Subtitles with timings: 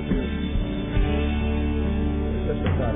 [0.00, 0.30] a Deus.
[2.46, 2.94] Deixa eu sentar,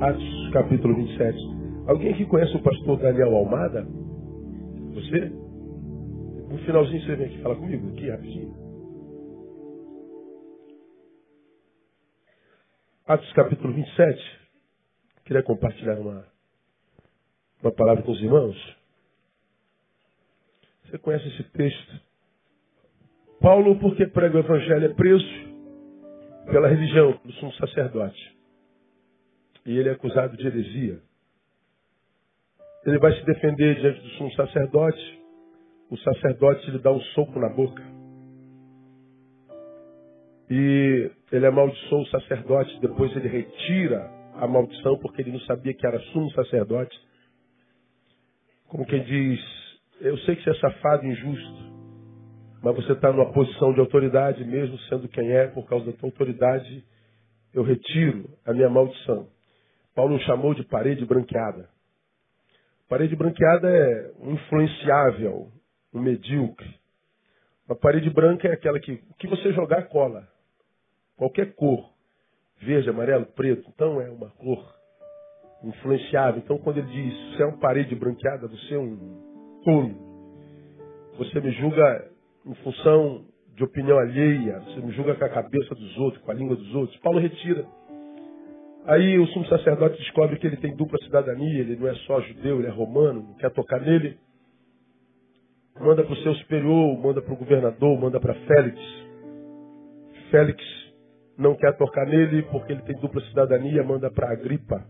[0.00, 1.38] Atos capítulo 27.
[1.86, 3.86] Alguém aqui conhece o pastor Daniel Almada?
[4.94, 5.32] Você?
[6.50, 8.54] No finalzinho você vem aqui falar comigo, aqui rapidinho.
[13.06, 14.40] Atos capítulo 27.
[15.24, 16.24] Queria compartilhar uma,
[17.62, 18.56] uma palavra com os irmãos.
[20.86, 22.00] Você conhece esse texto?
[23.40, 25.46] Paulo, porque prega o evangelho, é preso
[26.50, 28.36] pela religião do sumo sacerdote
[29.66, 31.00] e ele é acusado de heresia.
[32.86, 35.20] Ele vai se defender diante do sumo sacerdote.
[35.90, 37.82] O sacerdote lhe dá um soco na boca.
[40.48, 42.80] E ele amaldiçoou o sacerdote.
[42.80, 46.96] Depois ele retira a maldição porque ele não sabia que era sumo sacerdote.
[48.68, 49.40] Como quem diz:
[50.00, 51.72] Eu sei que você é safado injusto,
[52.62, 56.08] mas você está numa posição de autoridade, mesmo sendo quem é, por causa da tua
[56.08, 56.84] autoridade,
[57.54, 59.28] eu retiro a minha maldição.
[59.94, 61.70] Paulo chamou de parede branqueada.
[62.88, 65.50] Parede branqueada é um influenciável,
[65.94, 66.78] um medíocre.
[67.66, 70.28] Uma parede branca é aquela que o que você jogar cola.
[71.16, 71.90] Qualquer cor.
[72.60, 73.66] Verde, amarelo, preto.
[73.74, 74.74] Então é uma cor
[75.64, 76.42] influenciável.
[76.44, 79.25] Então quando ele diz, você é uma parede branqueada, você é um
[79.66, 79.94] tolo.
[81.18, 82.08] Você me julga
[82.46, 83.24] em função
[83.56, 84.60] de opinião alheia.
[84.60, 86.96] Você me julga com a cabeça dos outros, com a língua dos outros.
[87.00, 87.66] Paulo retira
[88.86, 92.60] Aí o sumo sacerdote descobre que ele tem dupla cidadania, ele não é só judeu,
[92.60, 94.16] ele é romano, não quer tocar nele.
[95.80, 98.80] Manda para o seu superior, manda para o governador, manda para Félix.
[100.30, 100.62] Félix
[101.36, 104.86] não quer tocar nele porque ele tem dupla cidadania, manda para Agripa,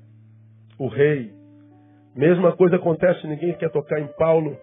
[0.79, 1.33] o rei.
[2.15, 4.59] Mesma coisa acontece, ninguém quer tocar em Paulo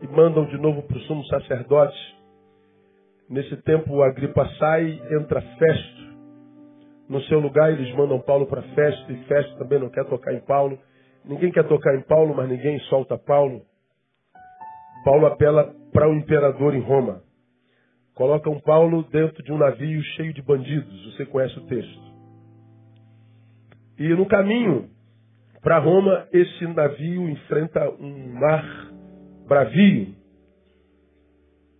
[0.00, 1.98] e mandam de novo para o sumo sacerdote.
[3.28, 6.00] Nesse tempo, Agripa sai, entra Festo
[7.10, 10.40] no seu lugar, eles mandam Paulo para festa, e festa também não quer tocar em
[10.40, 10.78] Paulo.
[11.24, 13.62] Ninguém quer tocar em Paulo, mas ninguém solta Paulo.
[15.04, 17.20] Paulo apela para o imperador em Roma.
[18.14, 21.16] Colocam Paulo dentro de um navio cheio de bandidos.
[21.16, 22.00] Você conhece o texto.
[23.98, 24.88] E no caminho
[25.60, 28.89] para Roma, esse navio enfrenta um mar
[29.50, 30.14] bravio.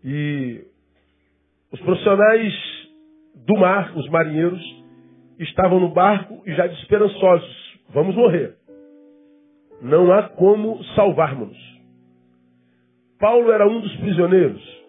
[0.02, 0.64] E
[1.70, 2.52] os profissionais
[3.46, 4.60] do mar, os marinheiros,
[5.38, 7.78] estavam no barco e já desesperançosos.
[7.90, 8.56] Vamos morrer.
[9.80, 11.70] Não há como salvarmos-nos.
[13.20, 14.80] Paulo era um dos prisioneiros.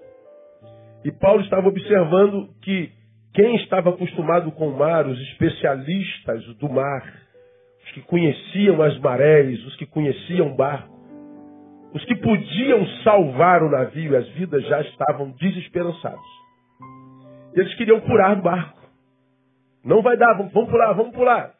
[1.05, 2.91] E Paulo estava observando que
[3.33, 7.03] quem estava acostumado com o mar, os especialistas do mar,
[7.85, 10.90] os que conheciam as marés, os que conheciam o barco,
[11.93, 16.41] os que podiam salvar o navio e as vidas já estavam desesperançados.
[17.53, 18.79] Eles queriam curar o barco.
[19.83, 21.53] Não vai dar, vamos, pular, vamos pular.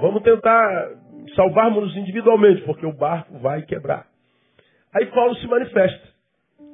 [0.00, 0.90] Vamos tentar
[1.34, 4.06] salvarmos-nos individualmente, porque o barco vai quebrar.
[4.94, 6.14] Aí Paulo se manifesta.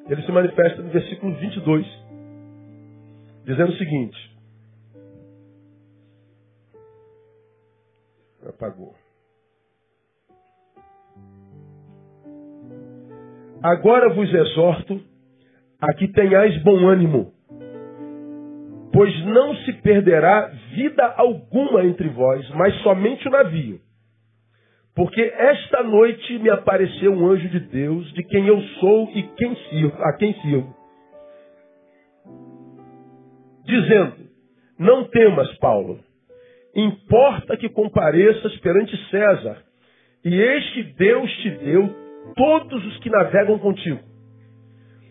[0.09, 1.87] Ele se manifesta no versículo 22,
[3.45, 4.37] dizendo o seguinte:
[8.49, 9.02] Apagou.
[13.63, 15.01] Agora vos exorto
[15.81, 17.33] a que tenhais bom ânimo
[18.93, 23.81] pois não se perderá vida alguma entre vós, mas somente o navio.
[24.95, 29.57] Porque esta noite me apareceu um anjo de Deus, de quem eu sou e quem
[29.57, 30.77] sirvo, a quem sirvo,
[33.65, 34.17] dizendo:
[34.79, 35.99] Não temas, Paulo,
[36.75, 39.63] importa que compareças perante César,
[40.23, 42.02] e eis que Deus te deu
[42.35, 44.01] todos os que navegam contigo.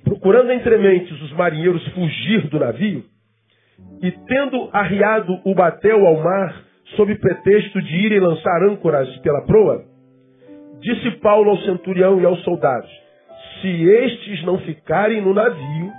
[0.03, 3.03] Procurando entre mentes os marinheiros fugir do navio,
[4.01, 6.63] e tendo arriado o batel ao mar,
[6.95, 9.83] sob pretexto de irem lançar âncoras pela proa,
[10.80, 12.89] disse Paulo ao centurião e aos soldados:
[13.62, 15.91] Se estes não ficarem no navio,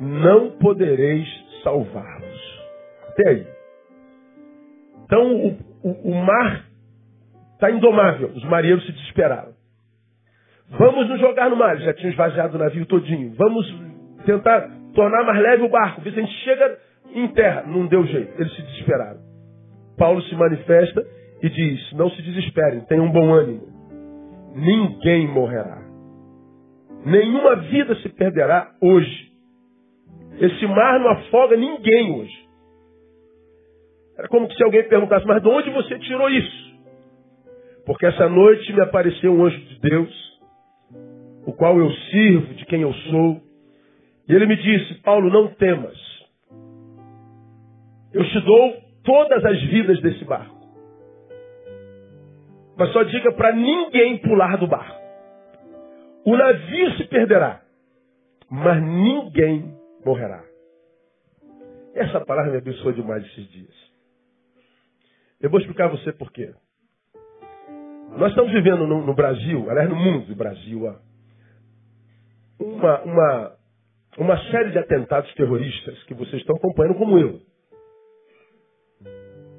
[0.00, 1.28] não podereis
[1.62, 2.60] salvá-los.
[3.08, 3.46] Até aí.
[5.04, 6.64] Então o, o, o mar
[7.54, 8.28] está indomável.
[8.34, 9.59] Os marinheiros se desesperaram.
[10.70, 11.76] Vamos nos jogar no mar.
[11.78, 13.34] Já tinham esvaziado o navio todinho.
[13.36, 13.66] Vamos
[14.24, 16.00] tentar tornar mais leve o barco.
[16.00, 16.78] Ver se a gente chega
[17.14, 17.64] em terra.
[17.66, 18.32] Não deu jeito.
[18.40, 19.20] Eles se desesperaram.
[19.98, 21.04] Paulo se manifesta
[21.42, 23.68] e diz: Não se desesperem, tenham um bom ânimo.
[24.54, 25.82] Ninguém morrerá.
[27.04, 29.30] Nenhuma vida se perderá hoje.
[30.38, 32.48] Esse mar não afoga ninguém hoje.
[34.18, 36.70] Era como se alguém perguntasse: Mas de onde você tirou isso?
[37.86, 40.29] Porque essa noite me apareceu um anjo de Deus,
[41.46, 43.40] o qual eu sirvo, de quem eu sou.
[44.28, 45.98] E ele me disse: Paulo, não temas.
[48.12, 50.58] Eu te dou todas as vidas desse barco.
[52.76, 55.00] Mas só diga para ninguém pular do barco.
[56.24, 57.62] O navio se perderá,
[58.50, 60.44] mas ninguém morrerá.
[61.94, 63.90] Essa palavra me abençoou demais esses dias.
[65.40, 66.52] Eu vou explicar a você por quê.
[68.16, 70.86] Nós estamos vivendo no, no Brasil, aliás, no mundo do Brasil,
[72.60, 73.56] uma, uma,
[74.18, 77.40] uma série de atentados terroristas que vocês estão acompanhando como eu.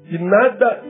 [0.06, 0.82] E nada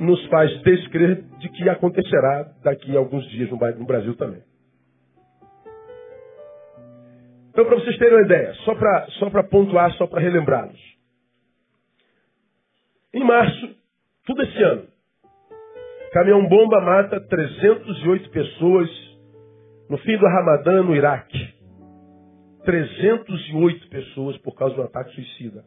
[0.00, 4.42] nos faz descrer de que acontecerá daqui a alguns dias no Brasil também.
[7.50, 10.80] Então, para vocês terem uma ideia, só para só pontuar, só para relembrá-los.
[13.12, 13.76] Em março,
[14.26, 14.88] tudo esse ano,
[16.12, 18.90] caminhão-bomba mata 308 pessoas
[19.88, 21.43] no fim do Ramadã no Iraque.
[22.64, 25.64] 308 pessoas por causa do ataque suicida.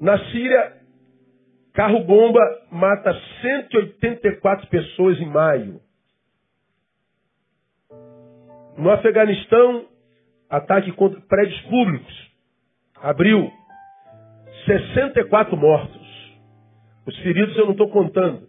[0.00, 0.80] Na Síria,
[1.74, 2.40] carro-bomba
[2.70, 3.12] mata
[3.42, 5.80] 184 pessoas em maio.
[8.78, 9.86] No Afeganistão,
[10.48, 12.30] ataque contra prédios públicos.
[12.96, 13.50] Abril,
[14.66, 16.00] 64 mortos.
[17.06, 18.48] Os feridos eu não estou contando.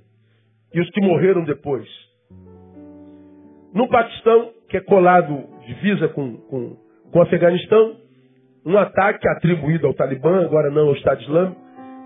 [0.73, 1.87] E os que morreram depois.
[3.73, 6.77] No Paquistão, que é colado divisa com, com,
[7.11, 7.97] com o Afeganistão,
[8.65, 11.61] um ataque atribuído ao Talibã, agora não ao Estado Islâmico,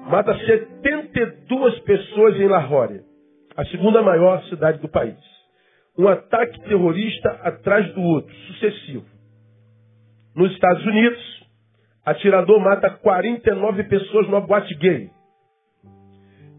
[0.10, 3.02] mata 72 pessoas em Lahore,
[3.56, 5.16] a segunda maior cidade do país
[5.98, 9.06] um ataque terrorista atrás do outro, sucessivo.
[10.36, 11.48] Nos Estados Unidos,
[12.06, 15.10] atirador mata 49 pessoas numa boate gay.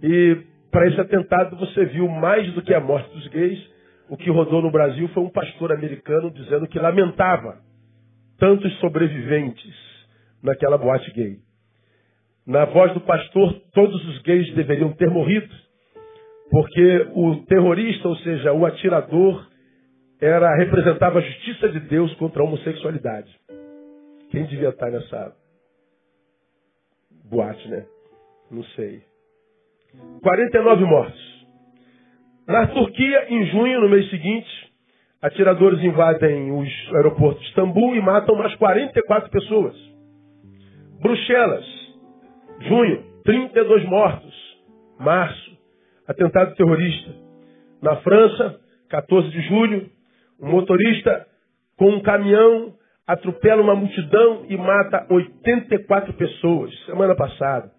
[0.03, 3.76] E para esse atentado você viu mais do que a morte dos gays.
[4.09, 7.59] O que rodou no Brasil foi um pastor americano dizendo que lamentava
[8.39, 9.75] tantos sobreviventes
[10.43, 11.39] naquela boate gay.
[12.47, 15.53] Na voz do pastor, todos os gays deveriam ter morrido
[16.51, 19.47] porque o terrorista, ou seja, o atirador,
[20.21, 23.35] era representava a justiça de Deus contra a homossexualidade.
[24.31, 25.35] Quem devia estar nessa
[27.25, 27.85] boate, né?
[28.51, 29.03] Não sei.
[30.23, 31.36] 49 mortos.
[32.47, 34.49] Na Turquia, em junho, no mês seguinte,
[35.21, 39.75] atiradores invadem os aeroportos de Istambul e matam mais 44 pessoas.
[41.01, 41.65] Bruxelas,
[42.61, 44.35] junho, 32 mortos.
[45.01, 45.59] Março,
[46.07, 47.11] atentado terrorista.
[47.83, 48.61] Na França,
[48.91, 49.91] 14 de julho,
[50.41, 51.27] um motorista
[51.77, 52.75] com um caminhão
[53.07, 57.73] atropela uma multidão e mata 84 pessoas, semana passada.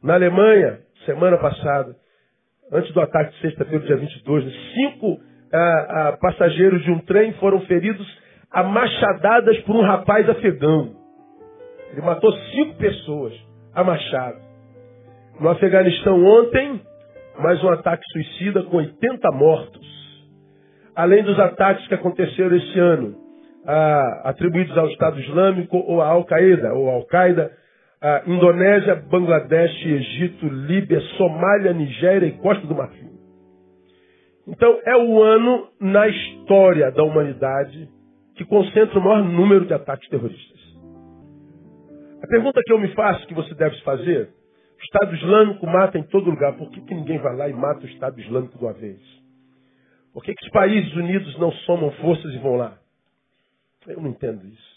[0.00, 1.96] Na Alemanha, semana passada,
[2.72, 4.44] antes do ataque de sexta-feira, dia 22,
[4.74, 5.20] cinco
[5.52, 8.06] ah, ah, passageiros de um trem foram feridos
[8.50, 10.94] a machadadas por um rapaz afegão.
[11.92, 13.32] Ele matou cinco pessoas
[13.74, 14.38] a machado.
[15.40, 16.80] No Afeganistão ontem,
[17.38, 19.94] mais um ataque suicida com 80 mortos.
[20.94, 23.16] Além dos ataques que aconteceram esse ano,
[23.66, 27.50] ah, atribuídos ao Estado Islâmico ou à Al-Qaeda, ou Al-Qaeda,
[28.06, 33.08] ah, Indonésia, Bangladesh, Egito, Líbia, Somália, Nigéria e Costa do Marfim.
[34.46, 37.88] Então, é o ano na história da humanidade
[38.34, 40.60] que concentra o maior número de ataques terroristas.
[42.22, 44.28] A pergunta que eu me faço, que você deve fazer,
[44.78, 46.58] o Estado Islâmico mata em todo lugar.
[46.58, 49.00] Por que, que ninguém vai lá e mata o Estado Islâmico de uma vez?
[50.12, 52.76] Por que, que os países unidos não somam forças e vão lá?
[53.86, 54.73] Eu não entendo isso.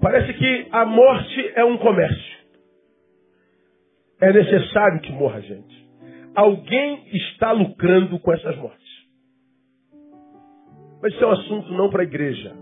[0.00, 2.38] Parece que a morte é um comércio.
[4.20, 5.88] É necessário que morra gente.
[6.34, 8.88] Alguém está lucrando com essas mortes.
[11.00, 12.54] Mas isso é um assunto não para a igreja.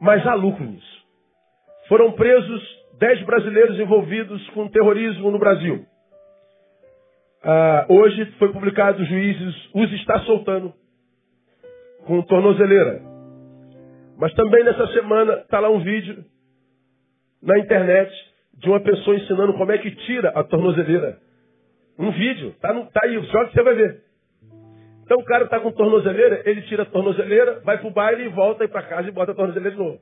[0.00, 1.02] Mas há lucro nisso.
[1.88, 5.84] Foram presos Dez brasileiros envolvidos com terrorismo no Brasil.
[7.42, 10.72] Ah, hoje foi publicado, os juízes os está soltando
[12.06, 13.11] com tornozeleira.
[14.22, 16.24] Mas também nessa semana está lá um vídeo
[17.42, 18.08] na internet
[18.54, 21.18] de uma pessoa ensinando como é que tira a tornozeleira.
[21.98, 24.00] Um vídeo, tá, no, tá aí, só que você vai ver.
[25.02, 28.68] Então o cara está com tornozeleira, ele tira a tornozeleira, vai pro baile e volta
[28.68, 29.98] para casa e bota a tornozeleira de novo.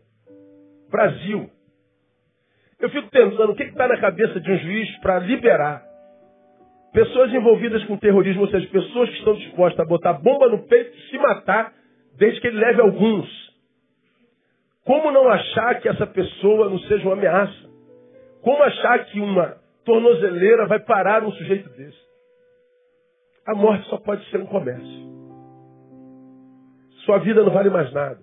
[0.91, 1.51] Brasil.
[2.79, 5.83] Eu fico pensando, o que está na cabeça de um juiz para liberar
[6.93, 10.95] pessoas envolvidas com terrorismo, ou seja, pessoas que estão dispostas a botar bomba no peito
[10.95, 11.73] e se matar,
[12.19, 13.50] desde que ele leve alguns.
[14.85, 17.71] Como não achar que essa pessoa não seja uma ameaça?
[18.43, 21.99] Como achar que uma tornozeleira vai parar um sujeito desse?
[23.47, 25.11] A morte só pode ser um comércio.
[27.05, 28.19] sua vida não vale mais nada.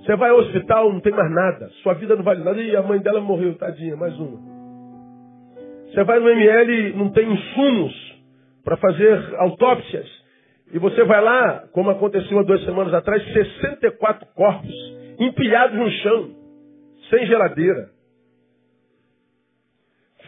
[0.00, 1.68] Você vai ao hospital, não tem mais nada.
[1.82, 2.60] Sua vida não vale nada.
[2.62, 4.38] E a mãe dela morreu, tadinha, mais uma.
[5.86, 8.22] Você vai no ML, não tem insumos
[8.62, 10.06] para fazer autópsias.
[10.72, 14.74] E você vai lá, como aconteceu há duas semanas atrás, 64 corpos
[15.18, 16.30] empilhados no chão,
[17.08, 17.90] sem geladeira.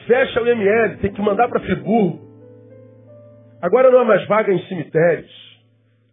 [0.07, 2.27] Fecha o ML, tem que mandar para Friburgo.
[3.61, 5.31] Agora não há mais vaga em cemitérios,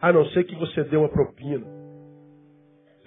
[0.02, 1.66] a não ser que você dê uma propina.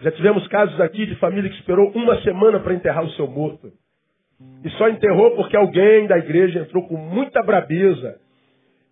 [0.00, 3.72] Já tivemos casos aqui de família que esperou uma semana para enterrar o seu morto.
[4.64, 8.20] E só enterrou porque alguém da igreja entrou com muita brabeza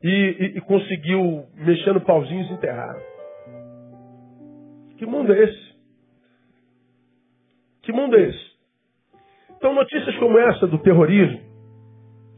[0.03, 2.97] e, e, e conseguiu, mexendo pauzinhos, enterrar.
[4.99, 5.77] Que mundo é esse?
[7.83, 8.47] Que mundo é esse?
[9.57, 11.41] Então, notícias como essa do terrorismo,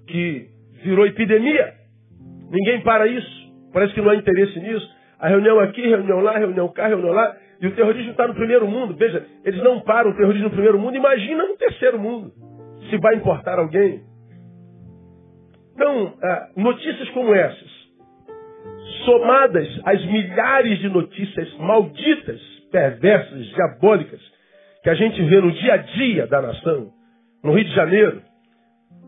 [0.06, 0.48] que
[0.82, 1.74] virou epidemia,
[2.50, 4.96] ninguém para isso, parece que não há interesse nisso.
[5.18, 7.36] A reunião aqui, reunião lá, reunião cá, reunião lá.
[7.60, 8.94] E o terrorismo está no primeiro mundo.
[8.94, 12.32] Veja, eles não param o terrorismo no primeiro mundo, imagina no terceiro mundo.
[12.88, 14.02] Se vai importar alguém.
[15.78, 17.70] Então, ah, notícias como essas,
[19.04, 22.40] somadas às milhares de notícias malditas,
[22.72, 24.20] perversas, diabólicas,
[24.82, 26.90] que a gente vê no dia a dia da nação,
[27.44, 28.20] no Rio de Janeiro,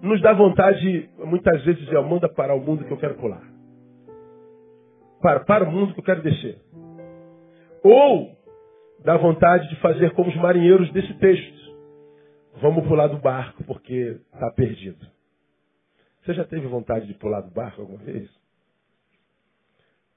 [0.00, 3.42] nos dá vontade, muitas vezes, de dizer, manda parar o mundo que eu quero pular.
[5.20, 6.56] Para, para o mundo que eu quero descer.
[7.82, 8.30] Ou
[9.04, 11.58] dá vontade de fazer como os marinheiros desse texto.
[12.62, 15.04] Vamos pular do barco porque está perdido.
[16.22, 18.28] Você já teve vontade de pular do barco alguma vez?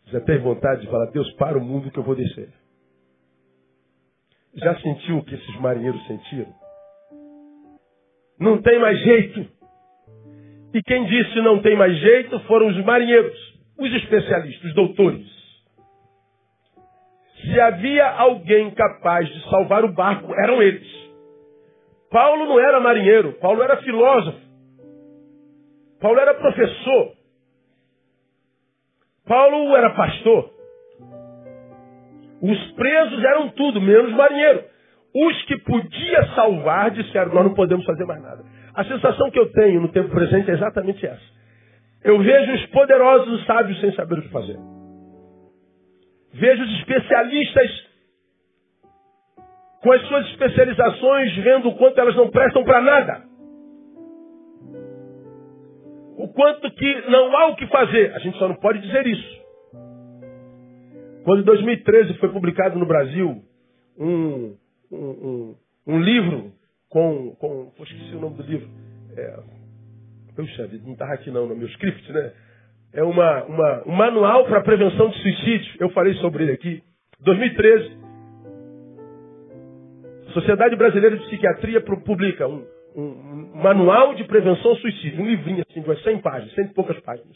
[0.08, 2.50] Já teve vontade de falar, Deus, para o mundo que eu vou descer?
[4.56, 6.54] Já sentiu o que esses marinheiros sentiram?
[8.40, 9.48] Não tem mais jeito.
[10.74, 13.38] E quem disse não tem mais jeito foram os marinheiros,
[13.80, 15.28] os especialistas, os doutores.
[17.42, 20.88] Se havia alguém capaz de salvar o barco, eram eles.
[22.10, 24.43] Paulo não era marinheiro, Paulo era filósofo.
[26.04, 27.14] Paulo era professor.
[29.26, 30.52] Paulo era pastor.
[32.42, 34.66] Os presos eram tudo, menos marinheiro.
[35.16, 38.44] Os que podia salvar disseram, nós não podemos fazer mais nada.
[38.76, 41.24] A sensação que eu tenho no tempo presente é exatamente essa.
[42.04, 44.60] Eu vejo os poderosos e sábios sem saber o que fazer.
[46.34, 47.88] Vejo os especialistas
[49.82, 53.33] com as suas especializações, vendo o quanto elas não prestam para nada.
[56.18, 58.14] O quanto que não há o que fazer.
[58.14, 59.44] A gente só não pode dizer isso.
[61.24, 63.42] Quando em 2013 foi publicado no Brasil
[63.98, 64.56] um,
[64.92, 65.56] um, um,
[65.88, 66.52] um livro
[66.90, 67.72] com, com.
[67.76, 68.70] Pô, esqueci o nome do livro.
[69.16, 69.40] É,
[70.36, 72.34] puxa vida, não estava aqui não, no meu script, né?
[72.94, 75.76] É uma, uma, um manual para prevenção de suicídio.
[75.80, 76.84] Eu falei sobre ele aqui.
[77.22, 78.04] 2013.
[80.34, 82.66] Sociedade Brasileira de Psiquiatria publica um,
[82.96, 85.22] um, manual de prevenção ao suicídio.
[85.22, 87.36] Um livrinho assim, de umas 100 páginas, 100 e poucas páginas.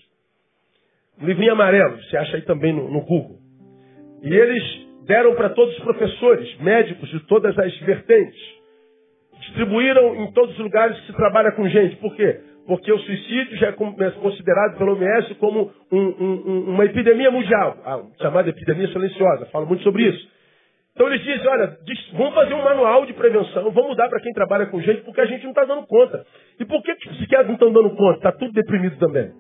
[1.22, 3.40] Um livrinho amarelo, você acha aí também no, no Google.
[4.24, 4.64] E eles
[5.06, 8.58] deram para todos os professores, médicos de todas as vertentes
[9.40, 11.96] distribuíram em todos os lugares que se trabalha com gente.
[11.98, 12.40] Por quê?
[12.66, 17.78] Porque o suicídio já é, é considerado pelo OMS como um, um, uma epidemia mundial,
[17.86, 19.46] a chamada epidemia silenciosa.
[19.48, 20.37] Falo muito sobre isso.
[20.98, 21.78] Então eles dizem, olha,
[22.14, 25.28] vamos fazer um manual de prevenção, vamos mudar para quem trabalha com gente, porque a
[25.28, 26.26] gente não está dando conta.
[26.60, 28.18] E por que, que os psiquiatras não estão dando conta?
[28.18, 29.32] Está tudo deprimido também.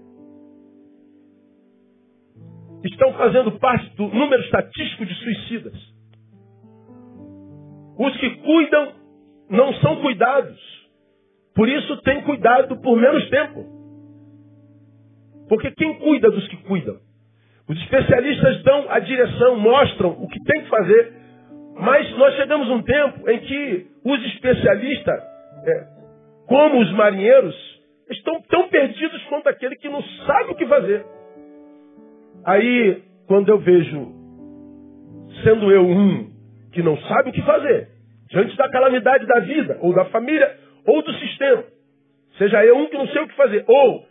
[2.83, 5.73] Estão fazendo parte do número estatístico de suicidas.
[7.97, 8.93] Os que cuidam
[9.49, 10.59] não são cuidados.
[11.55, 13.65] Por isso tem cuidado por menos tempo.
[15.49, 16.99] Porque quem cuida dos que cuidam?
[17.67, 21.16] Os especialistas dão a direção, mostram o que tem que fazer,
[21.79, 25.21] mas nós chegamos a um tempo em que os especialistas,
[25.65, 25.87] é,
[26.47, 27.55] como os marinheiros,
[28.09, 31.05] estão tão perdidos quanto aquele que não sabe o que fazer.
[32.45, 34.11] Aí, quando eu vejo,
[35.43, 36.31] sendo eu um
[36.71, 37.89] que não sabe o que fazer,
[38.29, 40.55] diante da calamidade da vida, ou da família,
[40.85, 41.63] ou do sistema.
[42.37, 44.05] Seja eu um que não sei o que fazer, ou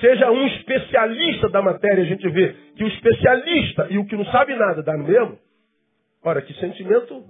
[0.00, 4.24] seja um especialista da matéria, a gente vê que o especialista e o que não
[4.26, 5.38] sabe nada dá no mesmo.
[6.22, 7.24] Ora, que sentimento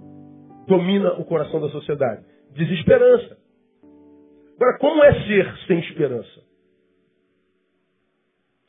[0.66, 2.24] domina o coração da sociedade?
[2.52, 3.38] Desesperança.
[4.56, 6.40] Agora, como é ser sem esperança?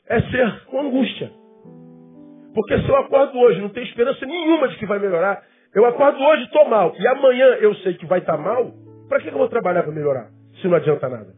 [0.06, 1.32] É ser com angústia.
[2.54, 5.42] Porque se eu acordo hoje não tenho esperança nenhuma de que vai melhorar,
[5.74, 6.94] eu acordo hoje e estou mal.
[6.98, 8.72] E amanhã eu sei que vai estar tá mal.
[9.08, 10.30] Para que eu vou trabalhar para melhorar?
[10.60, 11.34] Se não adianta nada.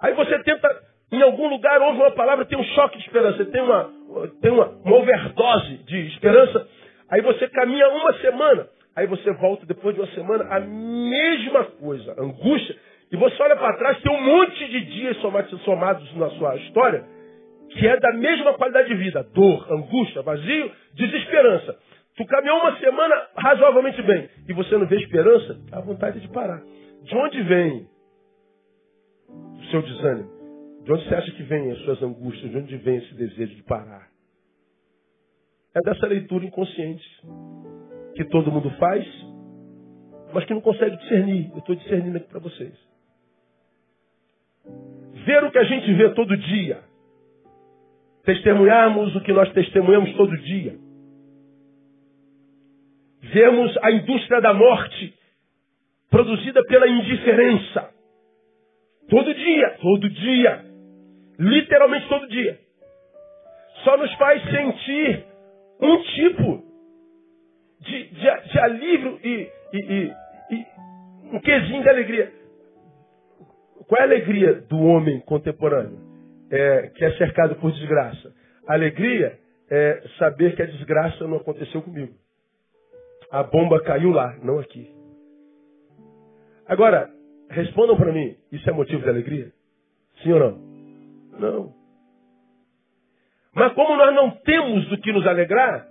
[0.00, 0.68] Aí você tenta
[1.12, 3.90] em algum lugar ouve uma palavra, tem um choque de esperança, tem uma,
[4.42, 6.66] tem uma, uma overdose de esperança.
[7.08, 12.12] Aí você caminha uma semana, aí você volta depois de uma semana, a mesma coisa,
[12.20, 12.76] angústia.
[13.12, 15.16] E você olha para trás, tem um monte de dias
[15.64, 17.04] somados na sua história,
[17.70, 19.22] que é da mesma qualidade de vida.
[19.32, 21.76] Dor, angústia, vazio, desesperança.
[22.16, 26.62] Tu caminhou uma semana razoavelmente bem e você não vê esperança, a vontade de parar.
[27.02, 27.86] De onde vem
[29.28, 30.35] o seu desânimo?
[30.86, 32.50] De onde você acha que vem as suas angústias?
[32.50, 34.08] De onde vem esse desejo de parar?
[35.74, 37.04] É dessa leitura inconsciente
[38.14, 39.04] que todo mundo faz,
[40.32, 41.50] mas que não consegue discernir.
[41.50, 42.72] Eu estou discernindo aqui para vocês.
[45.26, 46.80] Ver o que a gente vê todo dia.
[48.24, 50.86] Testemunharmos o que nós testemunhamos todo dia
[53.32, 55.14] Vemos a indústria da morte
[56.10, 57.90] produzida pela indiferença.
[59.08, 60.65] Todo dia, todo dia.
[61.38, 62.58] Literalmente todo dia.
[63.84, 65.24] Só nos faz sentir
[65.80, 66.64] um tipo
[67.80, 70.14] de, de, de alívio e, e, e,
[70.50, 70.66] e
[71.32, 72.32] um quesinho de alegria.
[73.86, 75.98] Qual é a alegria do homem contemporâneo?
[76.50, 78.32] É, que é cercado por desgraça.
[78.66, 79.38] A alegria
[79.70, 82.14] é saber que a desgraça não aconteceu comigo.
[83.30, 84.94] A bomba caiu lá, não aqui.
[86.66, 87.10] Agora,
[87.50, 89.52] respondam para mim, isso é motivo de alegria?
[90.22, 90.65] Sim ou não?
[91.38, 91.72] Não.
[93.54, 95.86] Mas como nós não temos do que nos alegrar,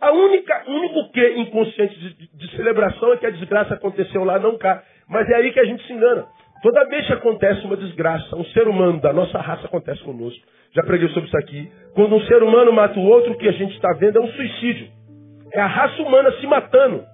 [0.00, 4.58] a única, único que inconsciente de, de, celebração é que a desgraça aconteceu lá, não
[4.58, 4.82] cá.
[5.08, 6.26] Mas é aí que a gente se engana.
[6.62, 10.44] Toda vez que acontece uma desgraça, um ser humano da nossa raça acontece conosco.
[10.74, 11.70] Já preguei sobre isso aqui.
[11.94, 14.28] Quando um ser humano mata o outro, o que a gente está vendo é um
[14.28, 14.88] suicídio.
[15.52, 17.04] É a raça humana se matando.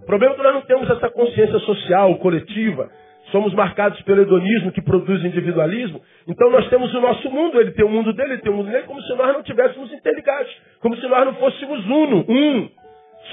[0.00, 2.90] O problema é que nós não temos essa consciência social, coletiva.
[3.30, 6.00] Somos marcados pelo hedonismo que produz individualismo.
[6.26, 8.70] Então nós temos o nosso mundo, ele tem o mundo dele, ele tem o mundo
[8.70, 10.52] dele, como se nós não tivéssemos interligados.
[10.80, 12.70] Como se nós não fôssemos uno, um.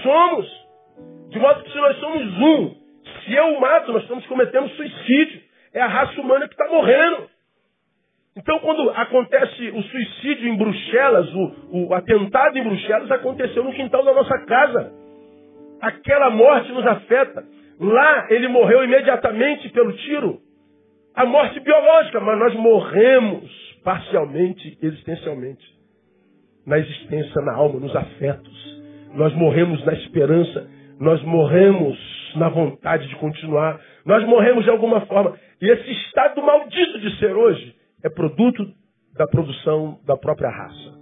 [0.04, 0.68] Somos.
[1.30, 2.76] De modo que se nós somos um,
[3.26, 5.42] se eu mato, nós estamos cometendo suicídio.
[5.74, 7.30] É a raça humana que está morrendo.
[8.36, 14.04] Então, quando acontece o suicídio em Bruxelas, o, o, atentado em Bruxelas aconteceu no quintal
[14.06, 14.94] da nossa casa.
[15.82, 17.44] Aquela morte nos afeta.
[17.80, 20.40] Lá ele morreu imediatamente pelo tiro.
[21.16, 25.66] A morte biológica, mas nós morremos parcialmente, existencialmente.
[26.66, 28.82] Na existência, na alma, nos afetos.
[29.14, 30.70] Nós morremos na esperança.
[31.00, 31.98] Nós morremos
[32.36, 33.80] na vontade de continuar.
[34.06, 35.38] Nós morremos de alguma forma.
[35.62, 38.66] E esse estado maldito de ser hoje é produto
[39.16, 40.98] da produção da própria raça.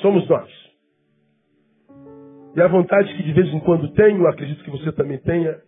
[0.00, 0.63] Somos nós.
[2.56, 5.60] E a vontade que de vez em quando tenho, acredito que você também tenha,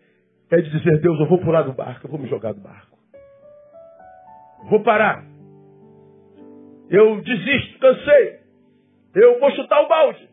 [0.51, 2.97] é de dizer, Deus, eu vou pular do barco, eu vou me jogar do barco.
[4.71, 5.25] Vou parar.
[6.89, 8.41] Eu desisto, cansei.
[9.15, 10.29] Eu vou chutar o balde.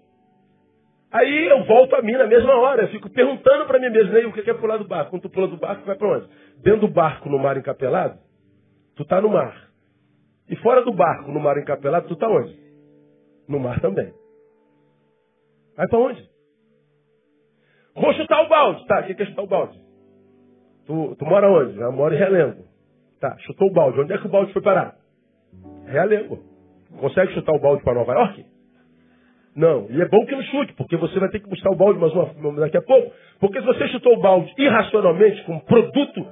[1.12, 2.84] Aí eu volto a mim na mesma hora.
[2.84, 5.12] Eu fico perguntando para mim mesmo, o que é pular do barco?
[5.12, 6.28] Quando tu pula do barco, vai para onde?
[6.62, 8.20] Dentro do barco, no mar encapelado?
[8.96, 9.70] Tu está no mar.
[10.50, 12.56] E fora do barco, no mar encapelado, tu está onde?
[13.48, 14.14] No mar também.
[15.76, 16.33] Vai para onde?
[17.96, 18.86] Vou chutar o balde.
[18.88, 19.80] Tá, o que é chutar o balde?
[20.86, 21.80] Tu, tu mora onde?
[21.80, 22.64] Eu moro em Realengo.
[23.20, 24.00] Tá, chutou o balde.
[24.02, 24.96] Onde é que o balde foi parar?
[25.86, 26.40] Realengo.
[27.00, 28.46] Consegue chutar o balde para Nova York?
[29.56, 29.88] Não.
[29.90, 32.12] E é bom que não chute, porque você vai ter que buscar o balde mais
[32.14, 33.12] uma, daqui a pouco.
[33.40, 36.26] Porque se você chutou o balde irracionalmente, com produto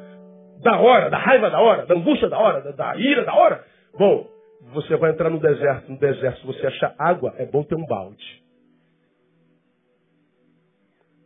[0.64, 3.64] da hora, da raiva da hora, da angústia da hora, da, da ira da hora.
[3.98, 4.28] Bom,
[4.74, 5.92] você vai entrar no deserto.
[5.92, 8.42] No deserto, se você achar água, é bom ter um balde.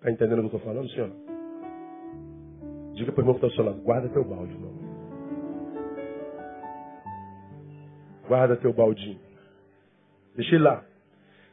[0.06, 1.10] Está entendendo o que eu estou falando, senhor?
[2.94, 4.72] Diga para o irmão que está ao seu lado, guarda teu balde, irmão.
[8.28, 9.20] Guarda teu baldinho.
[10.36, 10.84] Deixa ele lá.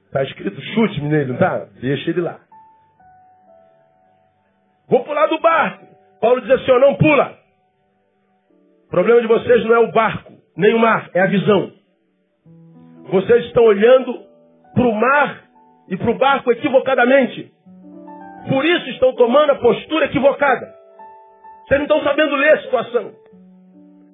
[0.04, 1.64] Está escrito chute nele, não está?
[1.80, 2.40] Deixa ele lá.
[4.86, 5.86] Vou pular do barco.
[6.20, 7.38] Paulo diz assim, ó, não pula.
[8.84, 11.72] O problema de vocês não é o barco, nem o mar, é a visão.
[13.10, 14.12] Vocês estão olhando
[14.74, 15.44] para o mar
[15.88, 17.50] e para o barco equivocadamente.
[18.48, 20.74] Por isso estão tomando a postura equivocada.
[21.66, 23.12] Vocês não estão sabendo ler a situação.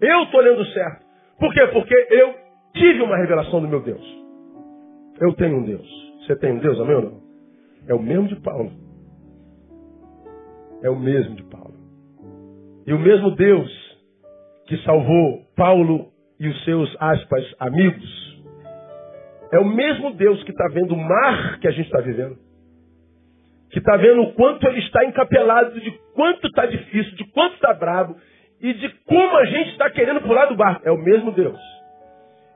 [0.01, 1.05] Eu estou olhando certo.
[1.39, 1.67] Por quê?
[1.73, 2.35] Porque eu
[2.75, 4.05] tive uma revelação do meu Deus.
[5.21, 5.89] Eu tenho um Deus.
[6.21, 7.21] Você tem um Deus, amém ou não?
[7.89, 8.71] É o mesmo de Paulo.
[10.83, 11.75] É o mesmo de Paulo.
[12.87, 13.89] E o mesmo Deus
[14.67, 18.43] que salvou Paulo e os seus, aspas, amigos,
[19.51, 22.39] é o mesmo Deus que está vendo o mar que a gente está vivendo.
[23.71, 27.73] Que está vendo o quanto ele está encapelado, de quanto está difícil, de quanto está
[27.75, 28.17] bravo.
[28.61, 30.83] e de como a gente está querendo pular do barco.
[30.85, 31.59] É o mesmo Deus.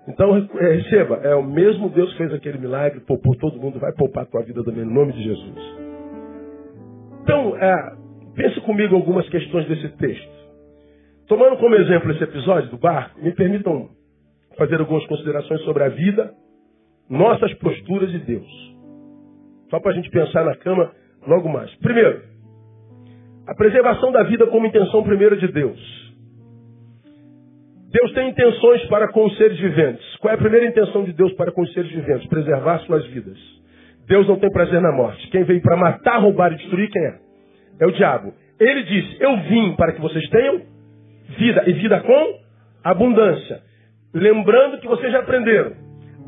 [0.08, 3.92] Então, é, receba, é o mesmo Deus que fez aquele milagre, poupou todo mundo, vai
[3.92, 5.92] poupar a tua vida também, em nome de Jesus.
[7.22, 7.96] Então, é,
[8.34, 10.32] pense comigo algumas questões desse texto.
[11.28, 13.90] Tomando como exemplo esse episódio do barco, me permitam
[14.58, 16.34] fazer algumas considerações sobre a vida,
[17.08, 18.74] nossas posturas e Deus.
[19.70, 20.92] Só para a gente pensar na cama
[21.26, 21.72] logo mais.
[21.76, 22.22] Primeiro,
[23.46, 26.02] a preservação da vida como intenção primeira de Deus.
[27.90, 30.16] Deus tem intenções para com os seres viventes.
[30.16, 32.26] Qual é a primeira intenção de Deus para com os seres viventes?
[32.26, 33.38] Preservar suas vidas.
[34.06, 35.28] Deus não tem prazer na morte.
[35.28, 37.18] Quem veio para matar, roubar e destruir, quem é?
[37.80, 38.32] É o diabo.
[38.58, 40.62] Ele disse: Eu vim para que vocês tenham
[41.38, 42.40] vida, e vida com
[42.84, 43.60] abundância.
[44.14, 45.72] Lembrando que vocês já aprenderam: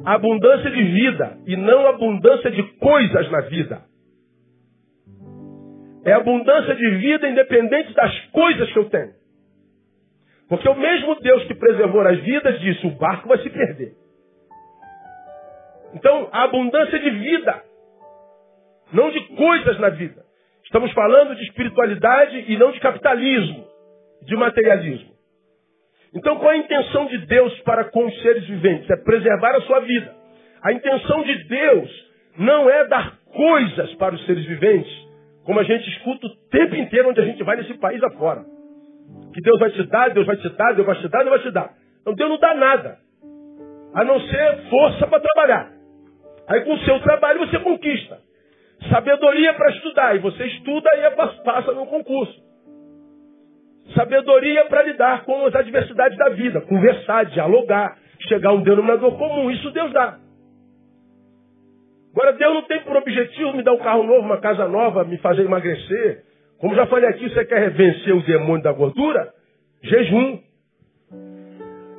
[0.05, 3.83] abundância de vida e não abundância de coisas na vida.
[6.05, 9.15] É abundância de vida independente das coisas que eu tenho.
[10.49, 13.93] Porque o mesmo Deus que preservou as vidas disse: o barco vai se perder.
[15.95, 17.63] Então, a abundância de vida,
[18.93, 20.23] não de coisas na vida.
[20.65, 23.65] Estamos falando de espiritualidade e não de capitalismo,
[24.23, 25.15] de materialismo.
[26.15, 28.89] Então, qual é a intenção de Deus para com os seres viventes?
[28.91, 30.15] É preservar a sua vida.
[30.63, 35.04] A intenção de Deus não é dar coisas para os seres viventes,
[35.45, 38.45] como a gente escuta o tempo inteiro onde a gente vai nesse país afora
[39.35, 41.39] que Deus vai te dar, Deus vai te dar, Deus vai te dar, Deus vai
[41.41, 41.71] te dar.
[42.01, 42.99] Então Deus não dá nada.
[43.95, 45.73] A não ser força para trabalhar.
[46.47, 48.19] Aí com o seu trabalho você conquista.
[48.91, 50.17] Sabedoria para estudar.
[50.17, 52.45] E você estuda e passa no concurso.
[53.95, 56.61] Sabedoria para lidar com as adversidades da vida.
[56.63, 57.97] Conversar, dialogar,
[58.29, 59.51] chegar a um denominador comum.
[59.51, 60.19] Isso Deus dá.
[62.15, 65.19] Agora, Deus não tem por objetivo me dar um carro novo, uma casa nova, me
[65.19, 66.23] fazer emagrecer,
[66.59, 69.33] como já falei aqui, você quer vencer o demônio da gordura?
[69.83, 70.41] Jejum.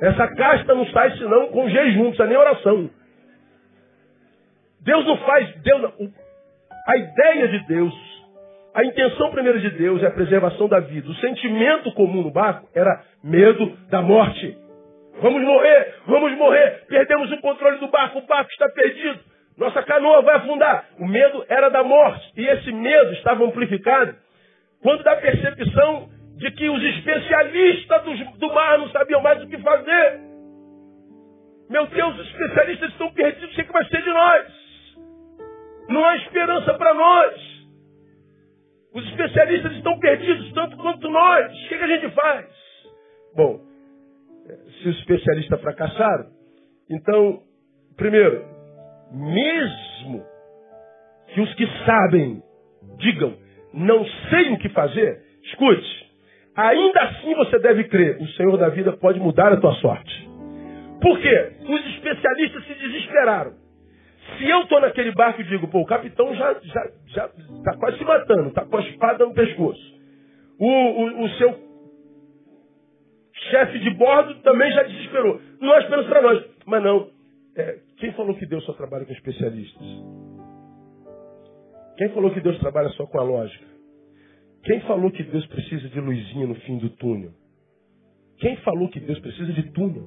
[0.00, 2.90] Essa casta não sai senão com jejum, não precisa nem oração.
[4.80, 5.54] Deus não faz.
[5.62, 5.92] Deus não,
[6.88, 7.94] a ideia de Deus,
[8.74, 11.08] a intenção primeira de Deus é a preservação da vida.
[11.08, 14.56] O sentimento comum no barco era medo da morte.
[15.20, 19.18] Vamos morrer, vamos morrer, perdemos o controle do barco, o barco está perdido,
[19.56, 20.86] nossa canoa vai afundar.
[20.98, 22.32] O medo era da morte.
[22.36, 24.14] E esse medo estava amplificado
[24.82, 29.58] quando da percepção de que os especialistas do, do mar não sabiam mais o que
[29.58, 30.20] fazer.
[31.70, 34.46] Meu Deus, os especialistas estão perdidos, o que vai ser de nós?
[35.88, 37.56] Não há esperança para nós.
[38.94, 41.52] Os especialistas estão perdidos tanto quanto nós.
[41.52, 42.46] O que, que a gente faz?
[43.34, 43.60] Bom,
[44.82, 46.26] se os especialistas fracassaram,
[46.88, 47.42] então,
[47.96, 48.55] primeiro,
[49.12, 50.24] mesmo
[51.28, 52.42] que os que sabem
[52.98, 53.34] digam
[53.72, 56.10] não sei o que fazer, escute,
[56.56, 60.26] ainda assim você deve crer, o Senhor da vida pode mudar a tua sorte.
[61.00, 61.52] Por quê?
[61.68, 63.52] Os especialistas se desesperaram.
[64.38, 66.64] Se eu estou naquele barco e digo, pô, o capitão já está
[67.06, 67.28] já, já
[67.64, 69.94] tá quase se matando, está com a espada no pescoço.
[70.58, 71.54] O, o, o seu
[73.50, 75.40] chefe de bordo também já desesperou.
[75.60, 76.44] Não há esperança para nós.
[76.66, 77.10] Mas não.
[77.56, 79.86] É, quem falou que Deus só trabalha com especialistas?
[81.96, 83.64] Quem falou que Deus trabalha só com a lógica?
[84.64, 87.32] Quem falou que Deus precisa de luzinha no fim do túnel?
[88.38, 90.06] Quem falou que Deus precisa de túnel?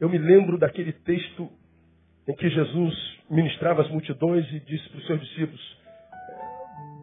[0.00, 1.48] Eu me lembro daquele texto
[2.28, 2.94] em que Jesus
[3.28, 5.80] ministrava as multidões e disse para os seus discípulos: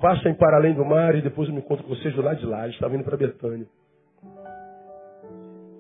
[0.02, 2.46] Passem para além do mar e depois eu me encontro com vocês do lado de
[2.46, 2.64] lá.
[2.64, 3.68] Eles estavam indo para Betânia.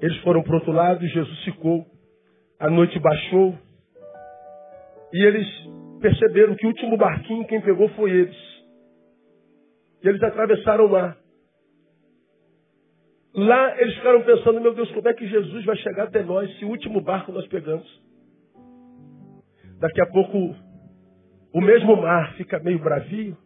[0.01, 1.85] Eles foram para o outro lado e Jesus ficou.
[2.59, 3.57] A noite baixou
[5.13, 5.47] e eles
[6.01, 8.37] perceberam que o último barquinho quem pegou foi eles.
[10.03, 11.17] E eles atravessaram o mar.
[13.33, 16.65] Lá eles ficaram pensando, meu Deus, como é que Jesus vai chegar até nós se
[16.65, 17.87] o último barco nós pegamos?
[19.79, 20.55] Daqui a pouco
[21.53, 23.37] o mesmo mar fica meio bravio,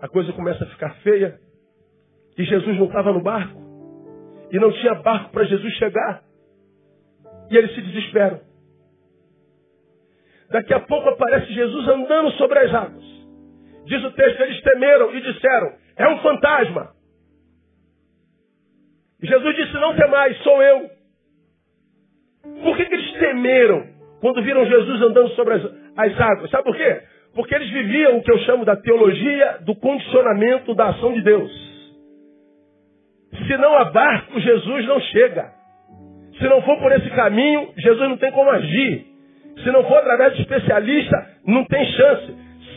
[0.00, 1.38] a coisa começa a ficar feia,
[2.36, 3.60] e Jesus não estava no barco,
[4.50, 6.22] e não tinha barco para Jesus chegar.
[7.50, 8.40] E eles se desesperam.
[10.50, 13.04] Daqui a pouco aparece Jesus andando sobre as águas.
[13.84, 16.90] Diz o texto, eles temeram e disseram, é um fantasma.
[19.22, 20.90] Jesus disse, não temais, sou eu.
[22.62, 23.86] Por que, que eles temeram
[24.20, 25.64] quando viram Jesus andando sobre as,
[25.96, 26.50] as águas?
[26.50, 27.02] Sabe por quê?
[27.34, 31.50] Porque eles viviam o que eu chamo da teologia do condicionamento da ação de Deus.
[33.46, 35.57] Se não há barco, Jesus não chega.
[36.38, 39.06] Se não for por esse caminho, Jesus não tem como agir.
[39.62, 42.36] Se não for através do especialista, não tem chance.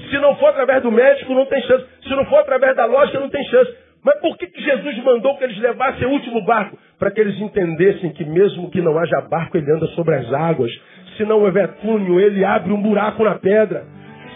[0.09, 1.85] Se não for através do médico, não tem chance.
[2.03, 3.71] Se não for através da lógica, não tem chance.
[4.03, 6.77] Mas por que, que Jesus mandou que eles levassem o último barco?
[6.97, 10.71] Para que eles entendessem que mesmo que não haja barco, ele anda sobre as águas.
[11.17, 13.85] Se não houver túnel, ele abre um buraco na pedra.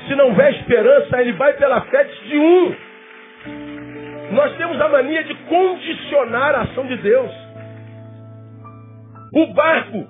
[0.08, 2.76] Se não houver esperança, ele vai pela fé de um.
[4.34, 7.45] Nós temos a mania de condicionar a ação de Deus.
[9.36, 10.08] O barco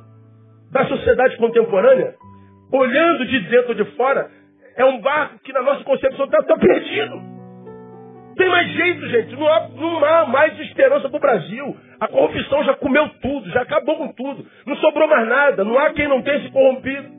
[0.71, 2.15] da sociedade contemporânea,
[2.71, 4.29] olhando de dentro ou de fora,
[4.77, 7.35] é um barco que na nossa concepção está tá perdido
[8.35, 9.35] tem mais jeito, gente.
[9.35, 11.77] Não há, não há mais esperança para o Brasil.
[11.99, 14.45] A corrupção já comeu tudo, já acabou com tudo.
[14.65, 15.63] Não sobrou mais nada.
[15.63, 17.15] Não há quem não tenha se corrompido.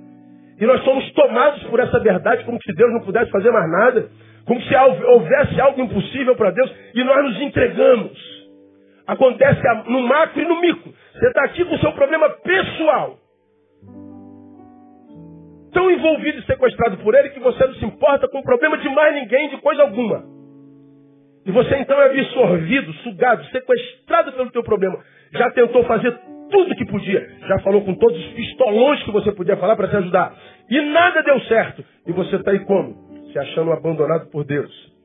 [0.61, 4.09] E nós somos tomados por essa verdade como se Deus não pudesse fazer mais nada.
[4.47, 6.71] Como se houvesse algo impossível para Deus.
[6.95, 8.36] E nós nos entregamos.
[9.07, 10.93] Acontece no macro e no micro.
[11.13, 13.19] Você está aqui com o seu problema pessoal.
[15.73, 18.89] Tão envolvido e sequestrado por ele que você não se importa com o problema de
[18.89, 20.25] mais ninguém, de coisa alguma.
[21.45, 24.99] E você então é absorvido, sugado, sequestrado pelo teu problema.
[25.33, 26.19] Já tentou fazer
[26.51, 27.29] tudo que podia.
[27.47, 30.35] Já falou com todos os pistolões que você podia falar para te ajudar.
[30.69, 31.85] E nada deu certo.
[32.07, 32.97] E você está aí como?
[33.33, 34.96] Se achando abandonado por Deus.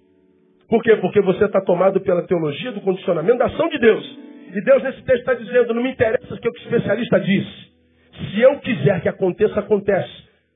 [0.71, 0.95] Por quê?
[0.95, 4.19] Porque você está tomado pela teologia do condicionamento da ação de Deus.
[4.55, 7.45] E Deus nesse texto está dizendo, não me interessa o que o especialista diz.
[8.31, 10.10] Se eu quiser que aconteça, acontece.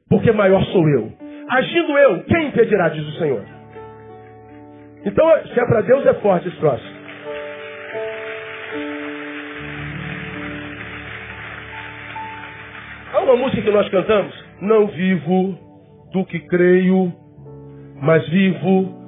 [0.09, 1.11] Porque maior sou eu.
[1.49, 3.43] Agindo eu, quem impedirá, diz o Senhor.
[5.03, 6.95] Então, se é para Deus, é forte esse troço.
[13.11, 14.33] Há uma música que nós cantamos.
[14.61, 15.59] Não vivo
[16.13, 17.11] do que creio,
[18.01, 19.04] mas vivo.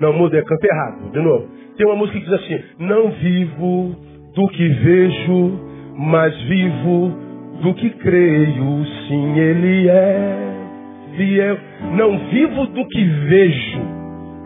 [0.00, 1.10] Não, muda, canta errado.
[1.10, 1.48] De novo.
[1.76, 3.96] Tem uma música que diz assim: Não vivo
[4.34, 5.60] do que vejo,
[5.96, 7.12] mas vivo
[7.62, 8.84] do que creio.
[9.08, 10.48] Sim, Ele é
[11.16, 11.58] fiel.
[11.96, 13.98] Não vivo do que vejo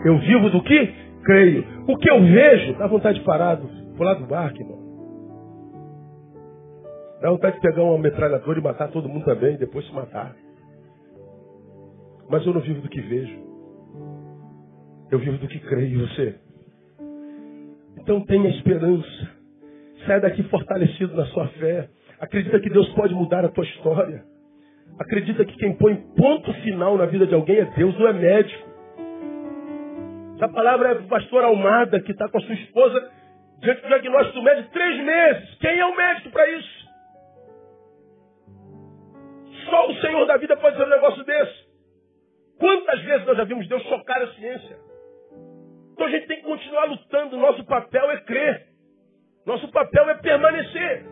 [0.03, 0.93] eu vivo do que?
[1.23, 1.65] Creio.
[1.87, 4.83] O que eu vejo, dá vontade de parar do, pro lado do barco, irmão.
[7.21, 10.35] Dá vontade de pegar uma metralhadora e matar todo mundo também, e depois se matar.
[12.29, 13.52] Mas eu não vivo do que vejo.
[15.13, 16.33] Eu vivo do que creio, você.
[17.99, 19.29] Então tenha esperança.
[20.07, 21.87] Saia daqui fortalecido na sua fé.
[22.19, 24.23] Acredita que Deus pode mudar a tua história.
[24.99, 28.67] Acredita que quem põe ponto final na vida de alguém é Deus, não é médico.
[30.35, 33.11] Essa palavra é do pastor Almada, que está com a sua esposa
[33.59, 35.55] diante do diagnóstico do médico três meses.
[35.59, 36.89] Quem é o médico para isso?
[39.69, 41.67] Só o Senhor da vida pode fazer um negócio desse.
[42.57, 44.92] Quantas vezes nós já vimos Deus chocar a ciência?
[45.93, 47.37] Então a gente tem que continuar lutando.
[47.37, 48.67] Nosso papel é crer.
[49.45, 51.05] Nosso papel é permanecer.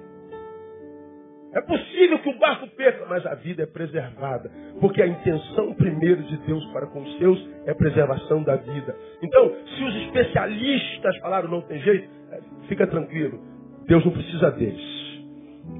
[1.53, 4.49] É possível que o barco perca, mas a vida é preservada.
[4.79, 8.95] Porque a intenção primeiro de Deus para com os seus é preservação da vida.
[9.21, 13.39] Então, se os especialistas falaram não tem jeito, é, fica tranquilo.
[13.85, 15.01] Deus não precisa deles.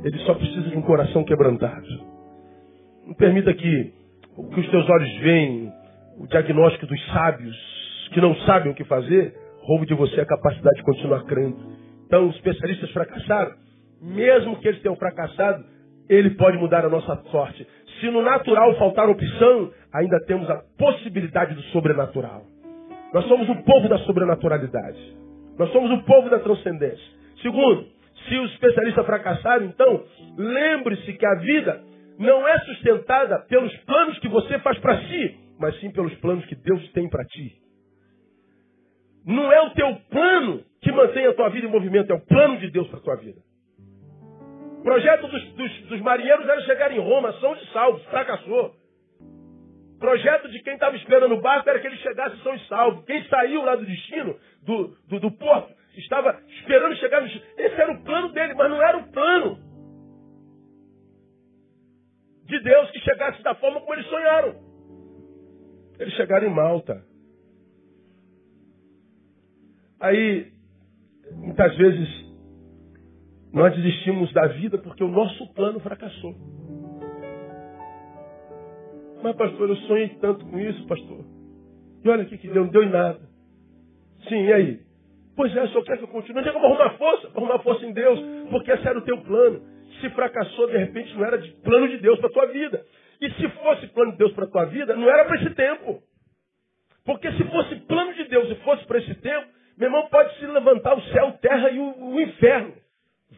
[0.03, 1.87] Ele só precisa de um coração quebrantado.
[3.07, 3.93] Não permita que
[4.35, 5.71] o que os teus olhos veem,
[6.19, 7.80] o diagnóstico dos sábios,
[8.11, 11.57] que não sabem o que fazer, roube de você a capacidade de continuar crendo.
[12.05, 13.53] Então, os especialistas fracassaram
[14.01, 15.63] mesmo que eles tenham fracassado,
[16.09, 17.65] ele pode mudar a nossa sorte.
[17.99, 22.43] Se no natural faltar opção, ainda temos a possibilidade do sobrenatural.
[23.13, 25.15] Nós somos o povo da sobrenaturalidade.
[25.57, 27.05] Nós somos o povo da transcendência.
[27.41, 27.85] Segundo,
[28.27, 30.03] se os especialistas fracassaram, então,
[30.37, 31.81] lembre-se que a vida
[32.17, 36.55] não é sustentada pelos planos que você faz para si, mas sim pelos planos que
[36.55, 37.60] Deus tem para ti.
[39.25, 42.57] Não é o teu plano que mantém a tua vida em movimento, é o plano
[42.57, 43.39] de Deus para a tua vida.
[44.79, 48.75] O projeto dos, dos, dos marinheiros era chegar em Roma, são de salvos, fracassou.
[49.95, 53.03] O projeto de quem estava esperando o barco era que ele chegasse são e salvo.
[53.03, 57.45] Quem saiu lá do destino, do, do, do porto, estava esperando chegar no destino.
[57.57, 59.59] Esse era o plano dele, mas não era o plano
[62.45, 64.55] de Deus que chegasse da forma como eles sonharam.
[65.99, 67.10] Eles chegaram em Malta.
[70.01, 70.51] Aí,
[71.35, 72.09] muitas vezes,
[73.53, 76.35] nós desistimos da vida porque o nosso plano fracassou.
[79.21, 81.23] Mas, pastor, eu sonhei tanto com isso, pastor.
[82.03, 83.19] E olha aqui que deu, não deu em nada.
[84.27, 84.79] Sim, e aí?
[85.35, 86.39] Pois é, só quer que eu continue.
[86.39, 87.29] Onde é que eu vou arrumar força?
[87.29, 89.61] Vou arrumar força em Deus, porque esse era o teu plano.
[90.01, 92.83] Se fracassou, de repente, não era de plano de Deus para tua vida.
[93.21, 96.01] E se fosse plano de Deus para tua vida, não era para esse tempo.
[97.05, 99.47] Porque se fosse plano de Deus e fosse para esse tempo,
[99.81, 102.71] meu irmão, pode se levantar o céu, terra e o, o inferno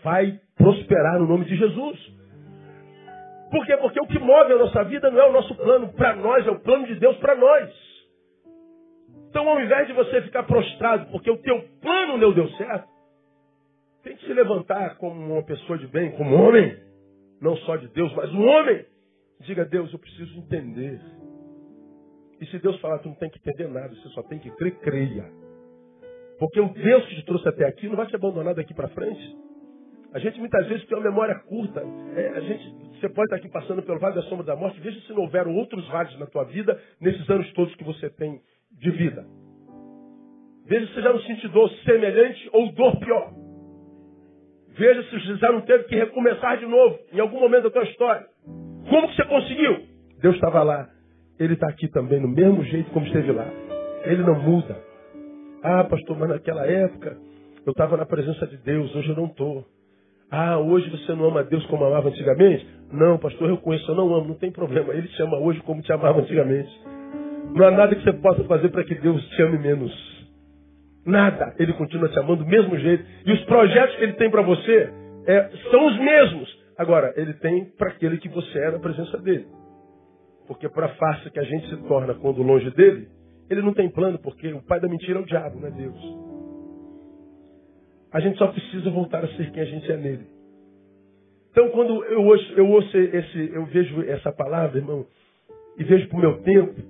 [0.04, 1.98] vai prosperar no nome de Jesus.
[3.50, 3.78] Por quê?
[3.78, 6.52] Porque o que move a nossa vida não é o nosso plano para nós, é
[6.52, 7.74] o plano de Deus para nós.
[9.30, 12.90] Então, ao invés de você ficar prostrado porque o teu plano não deu certo,
[14.04, 16.78] tem que se levantar como uma pessoa de bem, como um homem,
[17.40, 18.86] não só de Deus, mas um homem.
[19.40, 21.00] Diga, Deus, eu preciso entender.
[22.42, 24.78] E se Deus falar, tu não tem que entender nada, você só tem que crer,
[24.80, 25.43] creia.
[26.40, 29.38] Porque o Deus que te trouxe até aqui não vai te abandonar daqui para frente.
[30.14, 31.82] A gente muitas vezes tem uma memória curta.
[32.16, 32.64] É, a gente,
[33.00, 34.80] você pode estar aqui passando pelo vale da sombra da morte.
[34.80, 38.40] Veja se não houveram outros vales na tua vida nesses anos todos que você tem
[38.72, 39.26] de vida.
[40.66, 43.34] Veja se já não sentiu dor semelhante ou dor pior.
[44.78, 48.26] Veja se já não teve que recomeçar de novo em algum momento da tua história.
[48.90, 49.88] Como que você conseguiu?
[50.22, 50.90] Deus estava lá.
[51.40, 53.48] Ele está aqui também, no mesmo jeito como esteve lá.
[54.06, 54.93] Ele não muda.
[55.64, 57.18] Ah, pastor, mas naquela época
[57.66, 59.66] eu estava na presença de Deus, hoje eu não estou.
[60.30, 62.68] Ah, hoje você não ama Deus como amava antigamente?
[62.92, 64.94] Não, pastor, eu conheço, eu não amo, não tem problema.
[64.94, 66.70] Ele te ama hoje como te amava antigamente.
[67.56, 69.92] Não há nada que você possa fazer para que Deus te ame menos.
[71.06, 71.54] Nada.
[71.58, 73.06] Ele continua te amando do mesmo jeito.
[73.26, 74.92] E os projetos que ele tem para você
[75.28, 76.64] é, são os mesmos.
[76.78, 79.48] Agora, ele tem para aquele que você é na presença dele.
[80.48, 83.08] Porque para a farsa que a gente se torna quando longe dele,
[83.54, 86.00] ele não tem plano, porque o pai da mentira é o diabo, não é Deus.
[88.12, 90.28] A gente só precisa voltar a ser quem a gente é nele.
[91.52, 95.06] Então, quando eu ouço, eu ouço esse, eu vejo essa palavra, irmão,
[95.78, 96.82] e vejo para o meu tempo,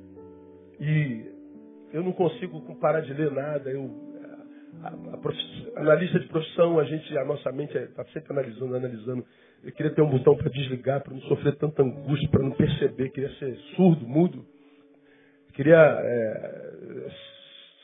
[0.79, 1.31] e
[1.93, 3.69] eu não consigo parar de ler nada.
[3.69, 3.89] Eu,
[4.81, 9.25] a, a, analista de profissão, a gente, a nossa mente está sempre analisando, analisando.
[9.63, 13.09] Eu queria ter um botão para desligar, para não sofrer tanta angústia, para não perceber,
[13.09, 14.45] queria ser surdo, mudo.
[15.53, 17.09] Queria é,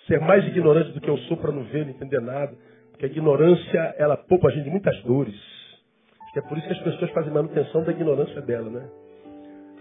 [0.07, 2.51] ser mais ignorante do que eu sou para não ver, não entender nada.
[2.91, 5.35] Porque a ignorância, ela poupa a gente de muitas dores.
[6.35, 8.87] É por isso que as pessoas fazem manutenção da ignorância dela, né?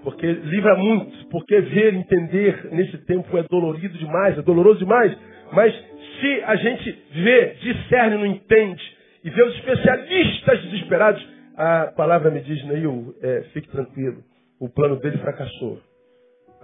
[0.03, 5.17] Porque livra muito, porque ver, entender nesse tempo é dolorido demais, é doloroso demais.
[5.53, 5.75] Mas
[6.21, 8.83] se a gente vê, discerne, não entende,
[9.25, 14.23] e vê os especialistas desesperados, a palavra me diz, Neil, é, fique tranquilo,
[14.61, 15.81] o plano dele fracassou.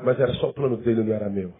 [0.02, 1.52] Mas era só o plano dele, não era meu.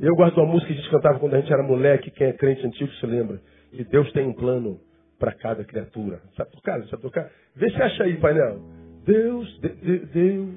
[0.00, 2.32] Eu guardo uma música que a gente cantava quando a gente era moleque, quem é
[2.32, 3.40] crente antigo se lembra.
[3.70, 4.78] Que Deus tem um plano
[5.18, 6.20] para cada criatura.
[6.36, 6.82] Sabe tocar?
[6.84, 7.30] Sabe tocar?
[7.56, 8.60] Vê se acha aí, painel.
[9.04, 10.54] Deus, de, de, Deus,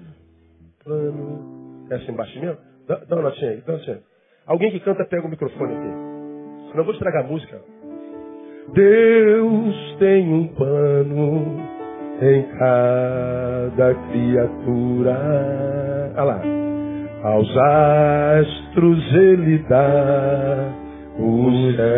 [0.83, 1.87] plano.
[1.89, 2.57] É assim embaixo mesmo?
[2.87, 3.99] Dá, dá uma notinha aí, dá uma notinha.
[4.45, 5.87] Alguém que canta, pega o microfone aqui.
[6.67, 7.61] Senão eu vou estragar a música.
[8.73, 11.57] Deus tem um plano
[12.21, 15.17] em cada criatura.
[16.15, 16.70] Olha lá.
[17.23, 20.73] Aos astros ele dá
[21.19, 21.91] os céus.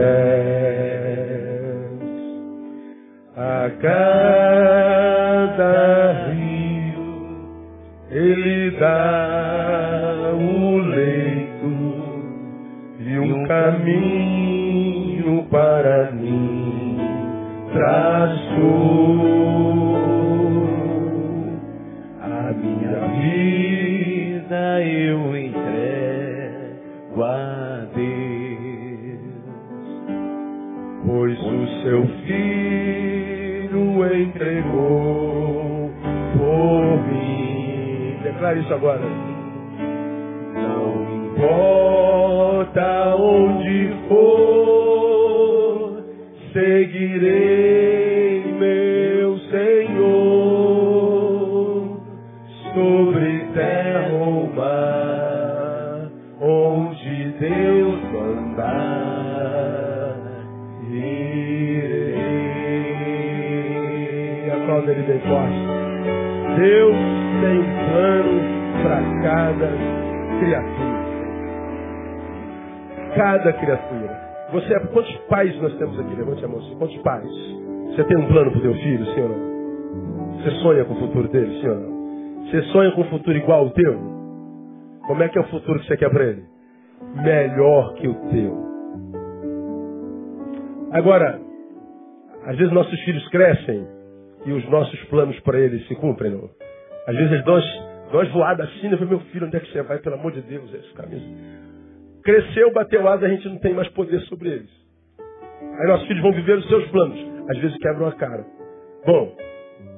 [3.37, 4.51] A cada
[6.29, 7.39] rio
[8.11, 11.71] ele dá o leito
[12.99, 16.97] e um caminho para mim
[17.71, 19.23] traçou.
[22.21, 23.72] A minha vida
[24.81, 29.19] eu entrego a Deus,
[31.05, 32.63] pois o seu filho
[34.23, 35.91] entregou
[36.37, 38.17] por mim.
[38.23, 39.01] Declare isso agora.
[40.53, 46.03] Não importa onde for,
[46.53, 47.82] seguirei
[60.89, 62.13] irei.
[64.51, 65.59] Aplauda ele bem forte.
[66.59, 66.95] Deus
[67.41, 68.41] tem um plano
[68.83, 69.69] para cada
[70.39, 71.03] criatura.
[73.15, 74.23] Cada criatura.
[74.51, 76.15] Você, quantos pais nós temos aqui?
[76.15, 76.59] Levante a mão.
[76.77, 77.29] Quantos pais?
[77.87, 79.31] Você tem um plano para o teu filho, senhor?
[80.37, 81.79] Você sonha com o futuro dele, senhor?
[82.45, 83.99] Você sonha com um futuro igual ao teu?
[85.07, 86.52] Como é que é o futuro que você quer para ele?
[87.23, 88.73] Melhor que o teu.
[90.91, 91.39] Agora,
[92.45, 93.87] às vezes nossos filhos crescem
[94.45, 96.31] e os nossos planos para eles se cumprem.
[96.31, 96.49] Não?
[97.07, 99.97] Às vezes dão as voadas assim, eu falo, meu filho, onde é que você vai?
[99.99, 101.35] Pelo amor de Deus, esse caminho.
[102.23, 104.69] Cresceu, bateu asa, a gente não tem mais poder sobre eles.
[105.19, 107.19] Aí nossos filhos vão viver os seus planos.
[107.49, 108.45] Às vezes quebram a cara.
[109.05, 109.35] Bom,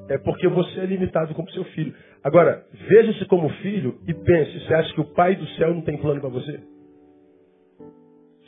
[0.10, 1.94] é porque você é limitado como seu filho.
[2.24, 5.98] Agora, veja-se como filho e pense, você acha que o pai do céu não tem
[5.98, 6.60] plano para você?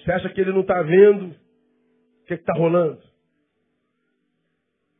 [0.08, 2.98] Você acha que ele não está vendo o que está rolando?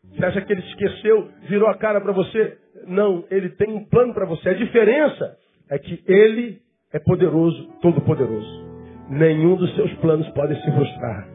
[0.04, 2.58] Você acha que ele esqueceu, virou a cara para você?
[2.86, 4.50] Não, ele tem um plano para você.
[4.50, 5.38] A diferença
[5.70, 8.68] é que ele é poderoso, todo poderoso.
[9.10, 11.30] nenhum dos seus planos pode se frustrar.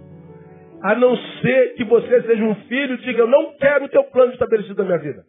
[0.82, 4.04] A não ser que você seja um filho e diga, eu não quero o teu
[4.04, 5.24] plano estabelecido na minha vida.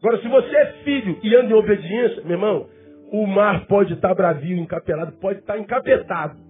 [0.00, 2.68] Agora, se você é filho e anda em obediência, meu irmão,
[3.10, 6.47] o mar pode estar bravio, encapelado, pode estar encapetado.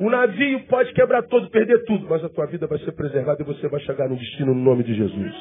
[0.00, 3.44] O navio pode quebrar todo, perder tudo, mas a tua vida vai ser preservada e
[3.44, 5.34] você vai chegar no destino no nome de Jesus.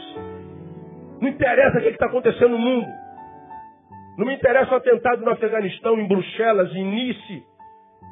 [1.21, 2.87] Não interessa o que está acontecendo no mundo.
[4.17, 7.43] Não me interessa o atentado no Afeganistão, em Bruxelas, em Nice.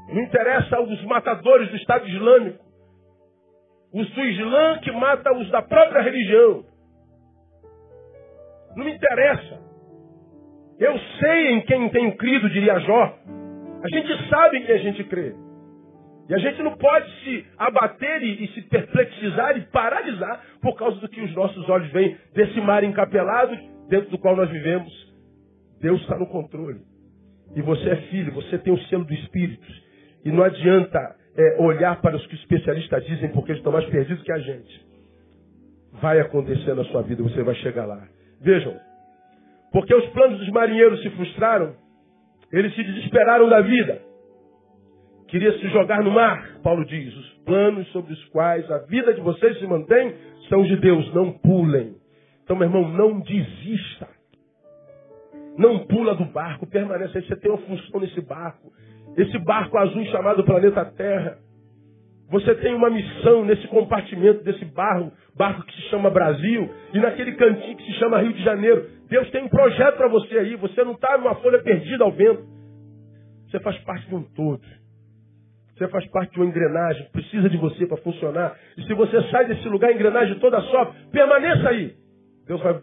[0.09, 2.63] Não interessa os matadores do Estado Islâmico.
[3.91, 6.63] Os do Islã que mata os da própria religião.
[8.75, 9.59] Não me interessa.
[10.79, 13.17] Eu sei em quem tenho crido, diria Jó.
[13.83, 15.44] A gente sabe em quem a gente crê.
[16.27, 20.99] E a gente não pode se abater e, e, se perplexizar e paralisar por causa
[20.99, 23.55] do que os nossos olhos veem desse mar encapelado
[23.87, 24.91] dentro do qual nós vivemos.
[25.79, 26.79] Deus está no controle.
[27.55, 29.65] E você é filho, você tem o selo do Espírito.
[30.23, 33.85] E não adianta é, olhar para os que os especialistas dizem porque eles estão mais
[33.85, 34.85] perdidos que a gente.
[36.01, 38.01] Vai acontecer na sua vida, você vai chegar lá.
[38.41, 38.75] Vejam,
[39.71, 41.75] porque os planos dos marinheiros se frustraram,
[42.51, 44.01] eles se desesperaram da vida.
[45.27, 47.15] Queria se jogar no mar, Paulo diz.
[47.15, 50.13] Os planos sobre os quais a vida de vocês se mantém
[50.49, 51.95] são de Deus, não pulem.
[52.43, 54.07] Então, meu irmão, não desista.
[55.57, 57.25] Não pula do barco, permanece aí.
[57.25, 58.71] Você tem uma função nesse barco.
[59.17, 61.37] Esse barco azul chamado planeta Terra.
[62.29, 67.33] Você tem uma missão nesse compartimento desse barco, barco que se chama Brasil, e naquele
[67.33, 68.89] cantinho que se chama Rio de Janeiro.
[69.07, 70.55] Deus tem um projeto para você aí.
[70.55, 72.43] Você não está numa folha perdida ao vento.
[73.49, 74.61] Você faz parte de um todo.
[75.77, 78.57] Você faz parte de uma engrenagem, precisa de você para funcionar.
[78.77, 81.95] E se você sai desse lugar, a engrenagem toda só, permaneça aí.
[82.47, 82.79] Deus vai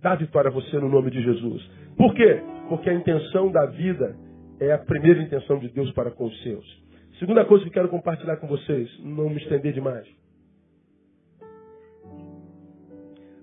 [0.00, 1.62] dar vitória a você no nome de Jesus.
[1.96, 2.42] Por quê?
[2.68, 4.16] Porque a intenção da vida
[4.60, 6.82] é a primeira intenção de Deus para com os seus.
[7.20, 10.06] Segunda coisa que quero compartilhar com vocês, não me estender demais.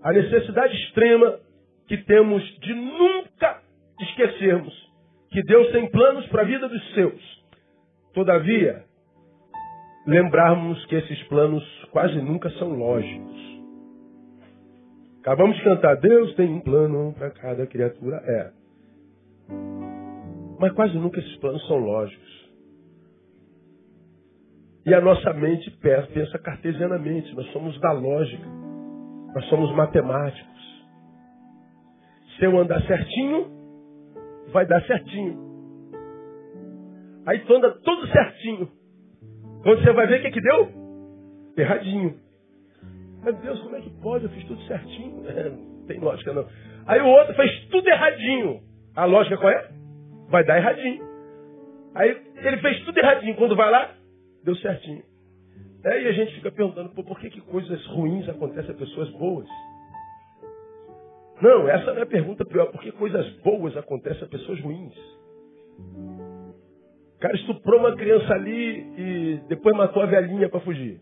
[0.03, 1.39] A necessidade extrema
[1.87, 3.61] que temos de nunca
[4.01, 4.73] esquecermos
[5.31, 7.43] que Deus tem planos para a vida dos seus.
[8.13, 8.83] Todavia,
[10.05, 13.39] lembrarmos que esses planos quase nunca são lógicos.
[15.21, 18.17] Acabamos de cantar, Deus tem um plano para cada criatura.
[18.17, 18.51] É.
[20.59, 22.39] Mas quase nunca esses planos são lógicos.
[24.85, 27.35] E a nossa mente pensa cartesianamente.
[27.35, 28.45] Nós somos da lógica.
[29.35, 30.59] Nós somos matemáticos.
[32.37, 33.51] Se eu andar certinho,
[34.51, 35.49] vai dar certinho.
[37.25, 38.78] Aí tu anda tudo certinho.
[39.63, 40.69] Quando você vai ver o que, que deu?
[41.57, 42.17] Erradinho.
[43.23, 44.23] Meu Deus, como é que pode?
[44.25, 45.19] Eu fiz tudo certinho.
[45.29, 46.47] É, não tem lógica não.
[46.85, 48.61] Aí o outro fez tudo erradinho.
[48.95, 49.69] A lógica qual é?
[50.29, 51.03] Vai dar erradinho.
[51.95, 53.35] Aí ele fez tudo erradinho.
[53.35, 53.95] Quando vai lá,
[54.43, 55.03] deu certinho.
[55.85, 59.47] Aí a gente fica perguntando, por que, que coisas ruins acontecem a pessoas boas?
[61.41, 62.67] Não, essa não é a pergunta pior.
[62.67, 64.93] Por que coisas boas acontecem a pessoas ruins?
[67.19, 71.01] O cara estuprou uma criança ali e depois matou a velhinha para fugir.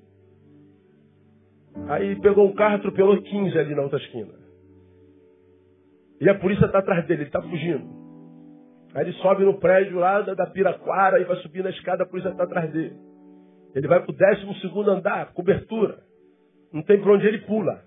[1.89, 4.33] Aí pegou um carro, atropelou 15 ali na outra esquina.
[6.19, 7.87] E a polícia está atrás dele, ele está fugindo.
[8.95, 12.29] Aí ele sobe no prédio lá da Piraquara e vai subir na escada, a polícia
[12.29, 12.95] está atrás dele.
[13.75, 15.99] Ele vai para o décimo segundo andar, cobertura.
[16.73, 17.79] Não tem para onde ele pula.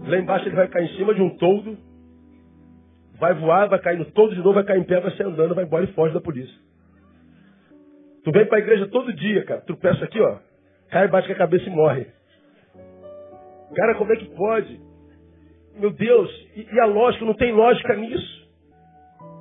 [0.00, 1.76] Lá embaixo ele vai cair em cima de um toldo
[3.18, 5.54] vai voar, vai cair no todo de novo, vai cair em pé, vai sair andando,
[5.54, 6.54] vai embora e foge da polícia.
[8.24, 9.60] Tu vem para a igreja todo dia, cara.
[9.60, 10.38] Tu peça aqui, ó.
[10.90, 12.06] Cai, bate com a cabeça e morre.
[13.74, 14.80] Cara, como é que pode?
[15.76, 18.44] Meu Deus, e, e a lógica, não tem lógica nisso.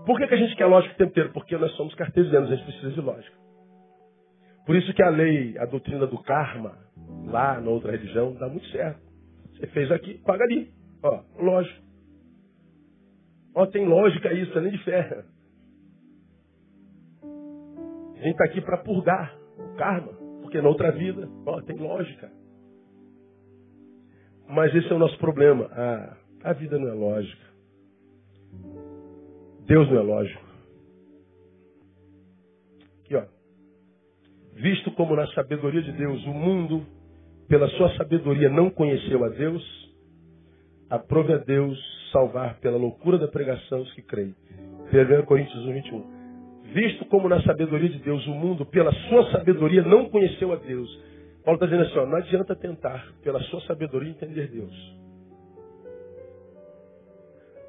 [0.05, 1.31] Por que, que a gente quer lógica o tempo inteiro?
[1.31, 3.35] Porque nós somos cartesianos, a gente precisa de lógica.
[4.65, 6.77] Por isso que a lei, a doutrina do karma,
[7.25, 8.99] lá na outra religião, dá muito certo.
[9.53, 10.71] Você fez aqui, paga ali.
[11.03, 11.81] Ó, lógico.
[13.55, 15.25] Ó, tem lógica isso, além de fé.
[18.13, 22.31] A gente está aqui para purgar o karma, porque na outra vida, ó, tem lógica.
[24.47, 25.69] Mas esse é o nosso problema.
[25.71, 27.43] Ah, a vida não é lógica.
[29.65, 30.43] Deus não é lógico.
[33.01, 33.25] Aqui, ó.
[34.53, 36.85] Visto como na sabedoria de Deus o mundo,
[37.47, 39.82] pela sua sabedoria, não conheceu a Deus,
[40.89, 41.79] aprove a Deus
[42.11, 44.35] salvar pela loucura da pregação os que creem.
[44.91, 46.23] 1 Coríntios 1, 21.
[46.73, 50.89] Visto como na sabedoria de Deus o mundo, pela sua sabedoria, não conheceu a Deus.
[51.43, 54.73] Paulo está dizendo assim, ó, não adianta tentar, pela sua sabedoria, entender Deus.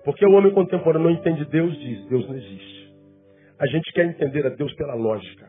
[0.04, 2.94] Porque o homem contemporâneo não entende Deus, diz, Deus não existe.
[3.58, 5.48] A gente quer entender a Deus pela lógica.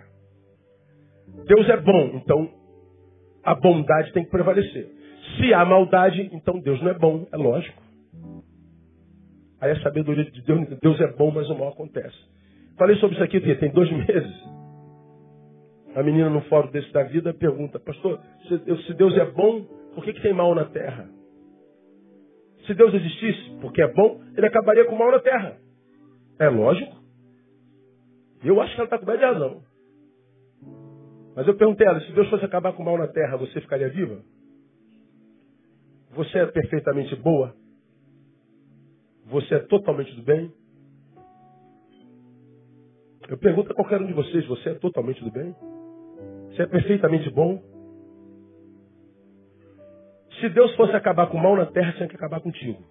[1.46, 2.50] Deus é bom, então
[3.44, 4.90] a bondade tem que prevalecer.
[5.38, 7.82] Se há maldade, então Deus não é bom, é lógico.
[9.60, 12.16] Aí a sabedoria de Deus, Deus é bom, mas o mal acontece.
[12.78, 14.56] Falei sobre isso aqui tem dois meses.
[15.96, 18.20] A menina no fórum desse da vida pergunta, pastor,
[18.86, 19.62] se Deus é bom,
[19.94, 21.08] por que, que tem mal na terra?
[22.68, 25.58] Se Deus existisse, porque é bom, ele acabaria com o mal na terra.
[26.38, 26.96] É lógico.
[28.44, 29.64] Eu acho que ela está com de razão.
[31.36, 33.62] Mas eu perguntei a ela, se Deus fosse acabar com o mal na terra, você
[33.62, 34.22] ficaria viva?
[36.16, 37.54] Você é perfeitamente boa?
[39.26, 40.52] Você é totalmente do bem?
[43.28, 45.54] Eu pergunto a qualquer um de vocês, você é totalmente do bem?
[46.50, 47.62] Você é perfeitamente bom?
[50.40, 52.82] Se Deus fosse acabar com o mal na terra, tinha que acabar contigo.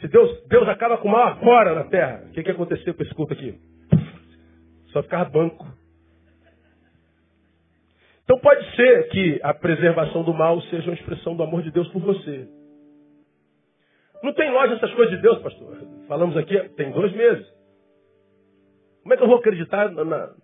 [0.00, 3.02] Se Deus, Deus acaba com o mal agora na terra, o que, que aconteceu com
[3.02, 3.58] esse culto aqui?
[4.88, 5.66] Só ficar banco.
[8.24, 11.88] Então pode ser que a preservação do mal seja uma expressão do amor de Deus
[11.88, 12.48] por você.
[14.22, 15.76] Não tem loja essas coisas de Deus, pastor.
[16.08, 17.46] Falamos aqui, tem dois meses.
[19.02, 20.34] Como é que eu vou acreditar na, na,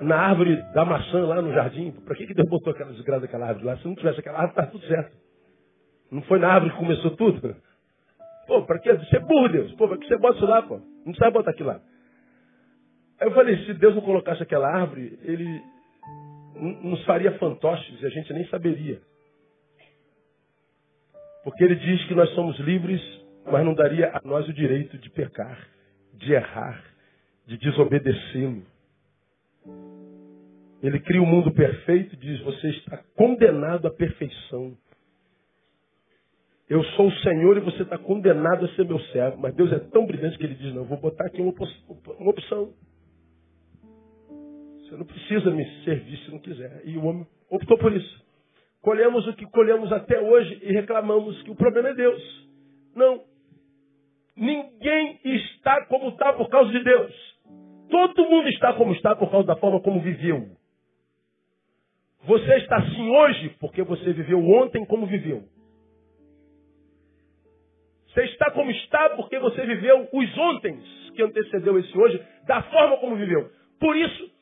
[0.00, 1.90] na árvore da maçã lá no jardim?
[1.90, 3.76] Para que, que Deus botou aquela desgraça daquela árvore lá?
[3.76, 5.16] Se não tivesse aquela árvore, estava tudo certo.
[6.10, 7.56] Não foi na árvore que começou tudo?
[8.46, 8.90] Pô, para que?
[8.90, 9.74] Você é burro, Deus.
[9.74, 10.80] Pô, para que você bota isso lá, pô?
[11.04, 11.80] Não sabe botar aquilo lá.
[13.20, 15.60] Aí eu falei, se Deus não colocasse aquela árvore, ele
[16.60, 19.00] nos faria fantoches e a gente nem saberia.
[21.44, 23.00] Porque ele diz que nós somos livres,
[23.50, 25.68] mas não daria a nós o direito de pecar,
[26.14, 26.82] de errar,
[27.46, 28.64] de desobedecê-lo.
[30.82, 34.76] Ele cria o um mundo perfeito e diz: Você está condenado à perfeição.
[36.68, 39.38] Eu sou o Senhor e você está condenado a ser meu servo.
[39.38, 41.54] Mas Deus é tão brilhante que ele diz: Não, vou botar aqui uma
[42.30, 42.74] opção.
[44.86, 46.82] Você não precisa me servir se não quiser.
[46.84, 48.24] E o homem optou por isso.
[48.80, 52.48] Colhemos o que colhemos até hoje e reclamamos que o problema é Deus.
[52.94, 53.24] Não.
[54.36, 57.36] Ninguém está como está por causa de Deus.
[57.90, 60.50] Todo mundo está como está por causa da forma como viveu.
[62.24, 65.42] Você está assim hoje porque você viveu ontem como viveu.
[68.08, 72.98] Você está como está porque você viveu os ontens que antecedeu esse hoje da forma
[72.98, 73.50] como viveu.
[73.80, 74.35] Por isso,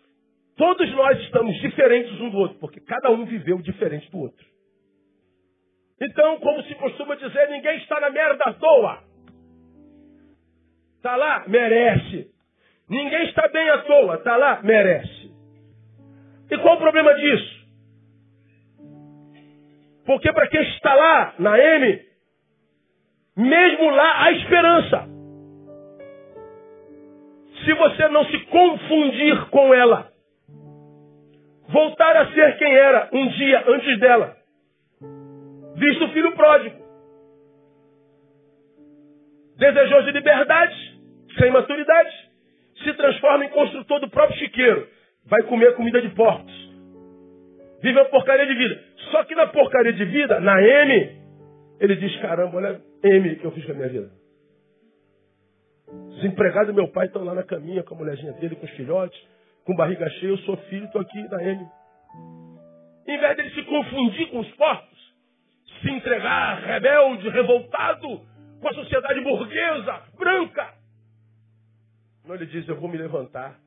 [0.56, 4.46] Todos nós estamos diferentes um do outro, porque cada um viveu diferente do outro.
[6.00, 9.02] Então, como se costuma dizer, ninguém está na merda à toa.
[10.96, 12.30] Está lá, merece.
[12.88, 14.14] Ninguém está bem à toa.
[14.16, 15.32] Está lá, merece.
[16.50, 17.64] E qual o problema disso?
[20.06, 22.02] Porque para quem está lá, na M,
[23.36, 25.08] mesmo lá há esperança.
[27.64, 30.13] Se você não se confundir com ela,
[31.68, 34.36] voltar a ser quem era um dia antes dela.
[35.76, 36.84] Visto o filho pródigo.
[39.56, 40.74] Desejoso de liberdade,
[41.38, 42.10] sem maturidade,
[42.82, 44.88] se transforma em construtor do próprio chiqueiro.
[45.26, 46.52] Vai comer comida de porcos.
[47.80, 48.82] Vive a porcaria de vida.
[49.10, 51.22] Só que na porcaria de vida, na M,
[51.80, 54.10] ele diz, caramba, olha M que eu fiz com a minha vida.
[56.08, 58.72] Os empregados do meu pai estão lá na caminha com a mulherzinha dele, com os
[58.72, 59.33] filhotes
[59.64, 61.66] com barriga cheia, eu sou filho, estou aqui na M.
[63.06, 65.14] Em vez dele se confundir com os porcos,
[65.80, 68.20] se entregar rebelde, revoltado
[68.60, 70.74] com a sociedade burguesa, branca.
[72.24, 73.58] Não, ele diz, eu vou me levantar,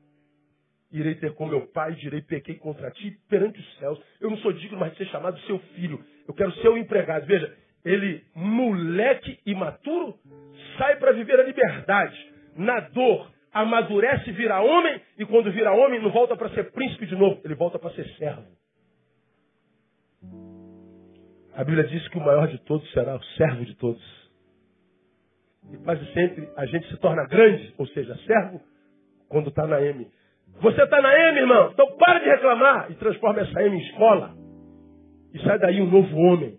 [0.90, 4.00] irei ter com meu pai, direi, pequei contra ti perante os céus.
[4.20, 6.04] Eu não sou digno mais de ser chamado seu filho.
[6.26, 7.26] Eu quero ser o empregado.
[7.26, 10.18] Veja, ele, moleque imaturo,
[10.76, 13.30] sai para viver a liberdade, na dor,
[13.60, 17.54] amadurece, vira homem, e quando vira homem, não volta para ser príncipe de novo, ele
[17.54, 18.46] volta para ser servo.
[21.54, 24.00] A Bíblia diz que o maior de todos será o servo de todos.
[25.72, 28.60] E quase sempre a gente se torna grande, ou seja, servo,
[29.28, 30.08] quando está na M.
[30.60, 31.70] Você está na M, irmão?
[31.72, 34.34] Então para de reclamar e transforma essa M em escola.
[35.34, 36.58] E sai daí um novo homem.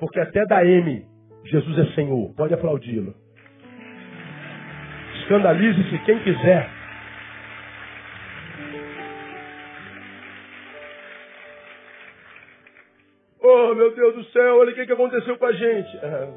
[0.00, 1.06] Porque até da M,
[1.44, 2.34] Jesus é Senhor.
[2.34, 3.14] Pode aplaudi-lo.
[5.24, 6.70] Escandalize-se quem quiser.
[13.40, 15.98] Oh, meu Deus do céu, olha o que, que aconteceu com a gente.
[16.02, 16.28] Ah,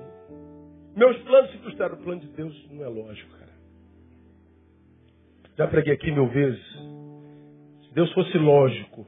[0.96, 1.96] meus planos se frustraram.
[1.96, 3.52] O plano de Deus não é lógico, cara.
[5.58, 6.66] Já preguei aqui mil vezes.
[7.88, 9.06] Se Deus fosse lógico,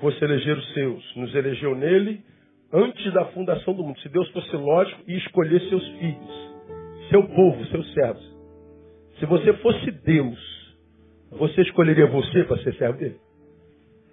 [0.00, 2.24] fosse eleger os seus, nos elegeu nele
[2.72, 4.00] antes da fundação do mundo.
[4.00, 6.43] Se Deus fosse lógico e escolher seus filhos
[7.10, 8.34] seu povo, seus servos.
[9.18, 10.54] Se você fosse Deus,
[11.30, 13.18] Você escolheria você para ser servo dele?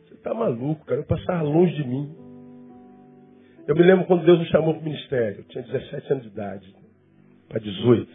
[0.08, 1.02] Você está maluco, cara.
[1.02, 2.12] Eu passava longe de mim.
[3.68, 5.40] Eu me lembro quando Deus me chamou para o ministério.
[5.40, 6.76] Eu tinha 17 anos de idade.
[7.48, 8.12] Para 18.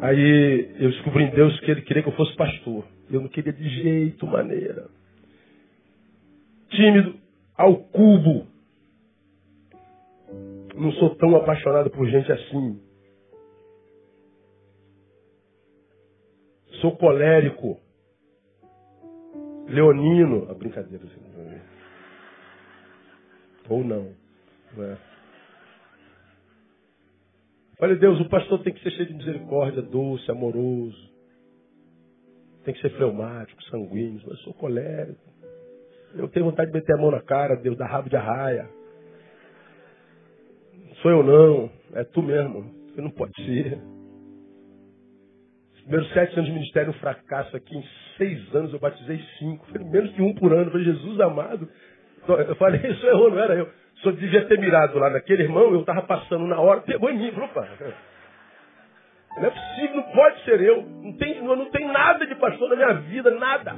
[0.00, 2.84] Aí eu descobri em Deus que Ele queria que eu fosse pastor.
[3.10, 4.88] Eu não queria de jeito, maneira.
[6.70, 7.14] Tímido,
[7.56, 8.46] ao cubo.
[10.82, 12.82] Não sou tão apaixonado por gente assim.
[16.80, 17.78] Sou colérico.
[19.68, 20.50] Leonino.
[20.50, 21.04] A brincadeira.
[23.68, 24.12] Ou não.
[24.76, 24.98] não é?
[27.80, 31.12] Olha, Deus, o pastor tem que ser cheio de misericórdia, doce, amoroso.
[32.64, 34.20] Tem que ser fleumático, sanguíneo.
[34.28, 35.22] Eu sou colérico.
[36.16, 38.68] Eu tenho vontade de meter a mão na cara, Deus, dar rabo de arraia.
[41.02, 42.64] Sou eu não, é tu mesmo.
[42.86, 43.78] Você não pode ser.
[45.74, 47.76] Os primeiros sete anos de ministério, um fracasso aqui.
[47.76, 47.84] Em
[48.16, 49.66] seis anos eu batizei cinco.
[49.90, 50.66] Menos que um por ano.
[50.66, 51.68] Eu falei, Jesus amado.
[52.28, 53.68] Eu falei, isso errou, não era eu.
[53.96, 57.30] Só devia ter mirado lá naquele irmão, eu estava passando na hora, pegou em mim,
[57.32, 57.68] falou, opa,
[59.36, 60.82] não é possível, não pode ser eu.
[60.82, 63.74] Não tem, não tem nada de pastor na minha vida, nada.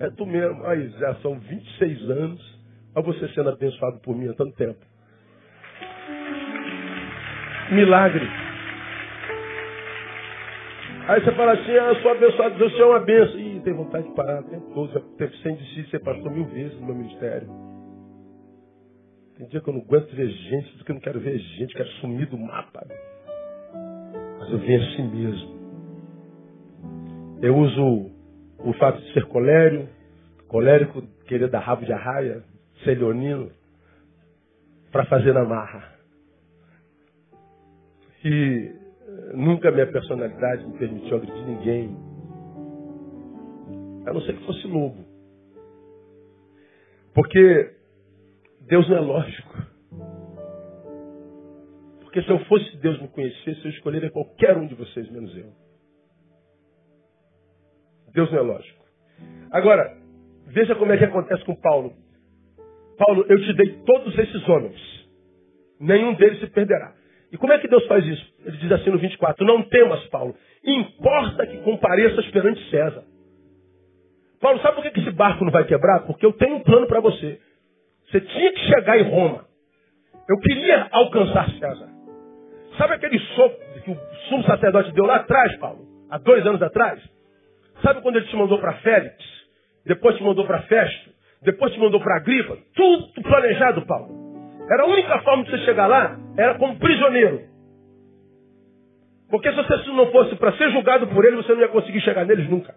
[0.00, 0.64] É tu mesmo.
[0.66, 2.62] Aí, já são 26 anos.
[2.94, 4.91] Olha você sendo abençoado por mim há tanto tempo.
[7.72, 8.28] Milagre.
[11.08, 13.40] Aí você fala assim, ah, eu sou abençoado, Deus, é uma benção.
[13.40, 14.92] Ih, tem vontade de parar o tempo todo.
[14.92, 17.48] Já teve sem de si ser pastor mil vezes no meu ministério.
[19.36, 21.74] Tem dia que eu não aguento ver gente, do que eu não quero ver gente,
[21.74, 22.86] quero sumir do mapa.
[24.38, 25.62] Mas eu venho assim mesmo.
[27.42, 28.10] Eu uso
[28.58, 29.88] o fato de ser colérico,
[30.46, 32.44] colérico, querer dar rabo de arraia,
[32.84, 33.50] ser leonino,
[34.92, 36.01] para fazer na marra.
[38.24, 38.72] E
[39.34, 41.96] nunca minha personalidade me permitiu agredir ninguém.
[44.06, 45.04] A não ser que fosse lobo.
[47.14, 47.76] Porque
[48.62, 49.58] Deus não é lógico.
[52.00, 55.52] Porque se eu fosse Deus me conhecesse, eu escolheria qualquer um de vocês, menos eu.
[58.12, 58.84] Deus não é lógico.
[59.50, 59.96] Agora,
[60.46, 61.94] veja como é que acontece com Paulo.
[62.98, 65.08] Paulo, eu te dei todos esses homens.
[65.80, 66.94] Nenhum deles se perderá.
[67.32, 68.34] E como é que Deus faz isso?
[68.44, 70.36] Ele diz assim no 24: Não temas, Paulo.
[70.62, 73.04] Importa que compareças perante César.
[74.40, 76.00] Paulo, sabe por que esse barco não vai quebrar?
[76.00, 77.40] Porque eu tenho um plano para você.
[78.10, 79.46] Você tinha que chegar em Roma.
[80.28, 81.88] Eu queria alcançar César.
[82.76, 85.86] Sabe aquele soco que o sumo sacerdote deu lá atrás, Paulo?
[86.10, 87.00] Há dois anos atrás?
[87.82, 89.16] Sabe quando ele te mandou para Félix?
[89.86, 91.10] Depois te mandou para Festo?
[91.42, 92.56] Depois te mandou para Agripa?
[92.74, 94.21] Tudo planejado, Paulo.
[94.70, 97.52] Era a única forma de você chegar lá, era como prisioneiro.
[99.30, 102.26] Porque se você não fosse para ser julgado por ele, você não ia conseguir chegar
[102.26, 102.74] neles nunca.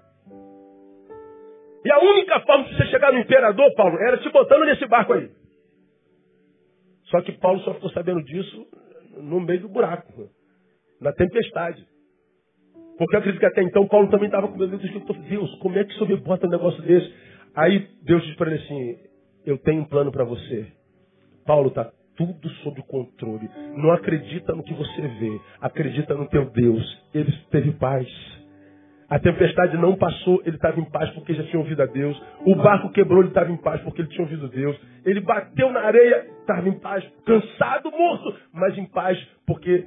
[1.86, 5.14] E a única forma de você chegar no imperador, Paulo, era te botando nesse barco
[5.14, 5.30] aí.
[7.12, 8.66] Só que Paulo só ficou sabendo disso
[9.18, 10.30] no meio do buraco,
[11.00, 11.86] na tempestade.
[12.98, 14.78] Porque eu acredito que até então Paulo também estava com medo.
[14.78, 17.14] Deus, como é que o me bota um negócio desse?
[17.54, 18.98] Aí Deus diz para ele assim:
[19.46, 20.66] Eu tenho um plano para você.
[21.46, 23.50] Paulo está tudo sob controle.
[23.76, 27.04] Não acredita no que você vê, acredita no teu Deus.
[27.14, 28.08] Ele teve paz.
[29.08, 32.20] A tempestade não passou, ele estava em paz porque já tinha ouvido a Deus.
[32.43, 34.76] O barco quebrou, ele estava em paz porque ele tinha ouvido Deus.
[35.06, 39.86] Ele bateu na areia, estava em paz, cansado, morto, mas em paz porque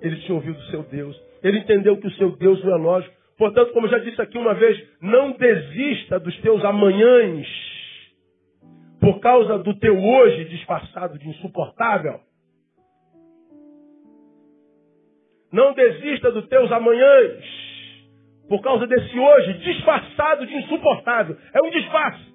[0.00, 1.14] ele tinha ouvido o seu Deus.
[1.42, 3.14] Ele entendeu que o seu Deus não é lógico.
[3.36, 7.73] Portanto, como já disse aqui uma vez, não desista dos teus amanhãs
[9.04, 12.20] por causa do teu hoje disfarçado de insuportável.
[15.52, 17.44] Não desista dos teus amanhãs
[18.48, 21.36] por causa desse hoje disfarçado de insuportável.
[21.52, 22.34] É um disfarce.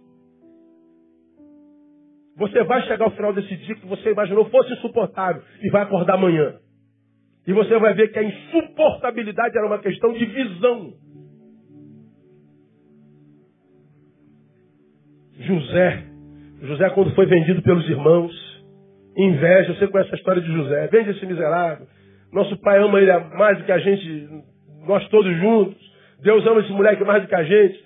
[2.37, 6.13] Você vai chegar ao final desse dia que você imaginou fosse insuportável e vai acordar
[6.13, 6.59] amanhã.
[7.47, 10.93] E você vai ver que a insuportabilidade era uma questão de visão.
[15.39, 16.08] José.
[16.61, 18.31] José, quando foi vendido pelos irmãos,
[19.15, 20.87] inveja, você conhece a história de José.
[20.87, 21.87] Vende esse miserável.
[22.31, 24.29] Nosso pai ama ele mais do que a gente,
[24.85, 25.77] nós todos juntos.
[26.21, 27.83] Deus ama esse moleque mais do que a gente.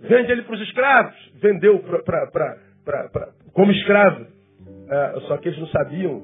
[0.00, 1.14] Vende ele para os escravos.
[1.40, 4.26] Vendeu pra, pra, pra, como escravo.
[4.90, 6.22] É, só que eles não sabiam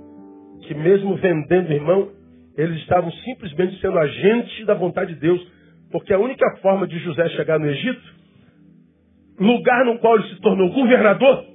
[0.66, 2.10] que mesmo vendendo irmão,
[2.56, 5.44] eles estavam simplesmente sendo agentes da vontade de Deus.
[5.90, 8.02] Porque a única forma de José chegar no Egito,
[9.38, 11.53] lugar no qual ele se tornou governador,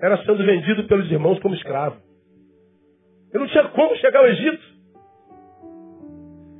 [0.00, 2.00] era sendo vendido pelos irmãos como escravo.
[3.32, 4.76] Ele não tinha como chegar ao Egito.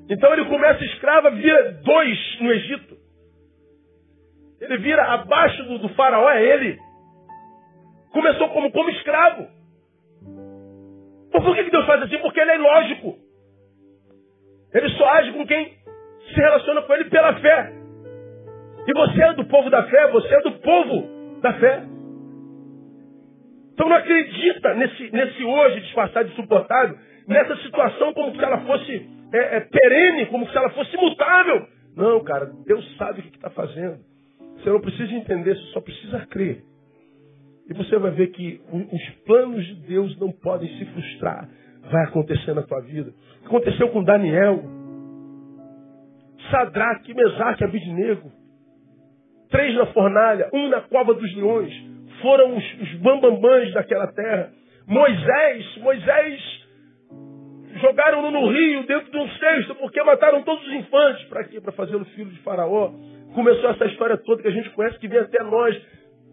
[0.09, 2.97] Então ele começa escravo, vira dois no Egito.
[4.61, 6.79] Ele vira abaixo do, do faraó, é ele.
[8.13, 9.47] Começou como, como escravo.
[11.31, 12.19] por que, que Deus faz assim?
[12.19, 13.19] Porque ele é ilógico.
[14.73, 15.75] Ele só age com quem
[16.29, 17.73] se relaciona com ele pela fé.
[18.87, 21.96] E você é do povo da fé, você é do povo da fé.
[23.77, 26.97] Então não acredita nesse, nesse hoje disfarçado insuportável,
[27.29, 31.67] nessa situação como se ela fosse é, é, perene, como se ela fosse imutável.
[31.95, 33.99] Não, cara, Deus sabe o que está fazendo.
[34.57, 36.63] Você não precisa entender, você só precisa crer.
[37.69, 41.47] E você vai ver que os planos de Deus não podem se frustrar.
[41.91, 43.13] Vai acontecer na tua vida.
[43.45, 44.63] Aconteceu com Daniel,
[46.51, 48.33] Sadraque, Mesaque, Abidnego.
[49.51, 51.96] Três na fornalha, um na cova dos leões.
[52.21, 54.53] Foram os, os bambambãs daquela terra.
[54.87, 56.67] Moisés, Moisés
[57.81, 61.25] jogaram-no no rio dentro de um cesto, porque mataram todos os infantes.
[61.29, 61.61] Para quê?
[61.61, 62.93] Para fazê-lo filho de faraó.
[63.35, 65.77] Começou essa história toda que a gente conhece, que vem até nós.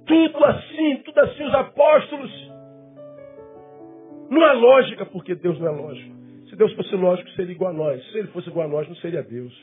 [0.05, 2.51] Tudo assim, tudo assim, os apóstolos.
[4.29, 6.15] Não há lógica, porque Deus não é lógico.
[6.49, 8.11] Se Deus fosse lógico, seria igual a nós.
[8.11, 9.53] Se ele fosse igual a nós, não seria Deus.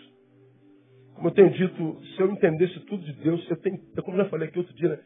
[1.14, 4.30] Como eu tenho dito, se eu entendesse tudo de Deus, eu tenho, como eu já
[4.30, 4.98] falei aqui outro dia, né?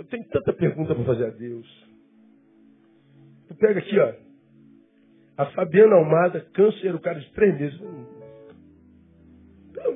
[0.00, 1.66] Eu tenho tanta pergunta para fazer a Deus.
[3.48, 4.14] Tu pega aqui, ó.
[5.36, 7.80] A Fabiana Almada, câncer, o cara de três meses.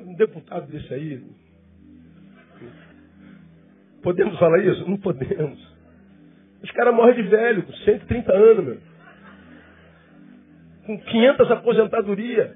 [0.05, 1.23] Um deputado desse aí.
[4.03, 4.87] Podemos falar isso?
[4.87, 5.75] Não podemos.
[6.61, 8.81] Os caras morrem de velho, com 130 anos, meu.
[10.85, 12.55] Com 500 aposentadoria.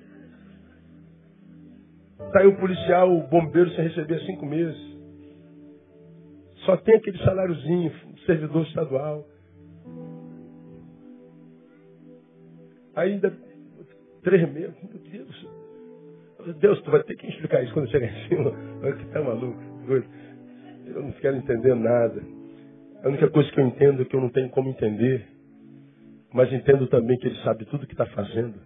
[2.31, 4.88] Tá o policial, o bombeiro sem receber cinco meses.
[6.69, 7.91] Só tem aquele saláriozinho,
[8.27, 9.25] servidor estadual.
[12.95, 13.35] Ainda
[14.21, 14.75] três meses.
[14.83, 15.47] Meu Deus.
[16.59, 18.51] Deus, tu vai ter que explicar isso quando chegar em cima.
[18.99, 19.57] Que tá maluco.
[20.85, 22.21] Eu não quero entender nada.
[23.03, 25.25] A única coisa que eu entendo é que eu não tenho como entender.
[26.31, 28.59] Mas entendo também que Ele sabe tudo o que está fazendo.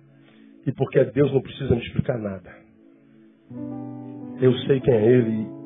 [0.67, 2.53] E porque é Deus não precisa me explicar nada.
[4.41, 5.62] Eu sei quem é Ele.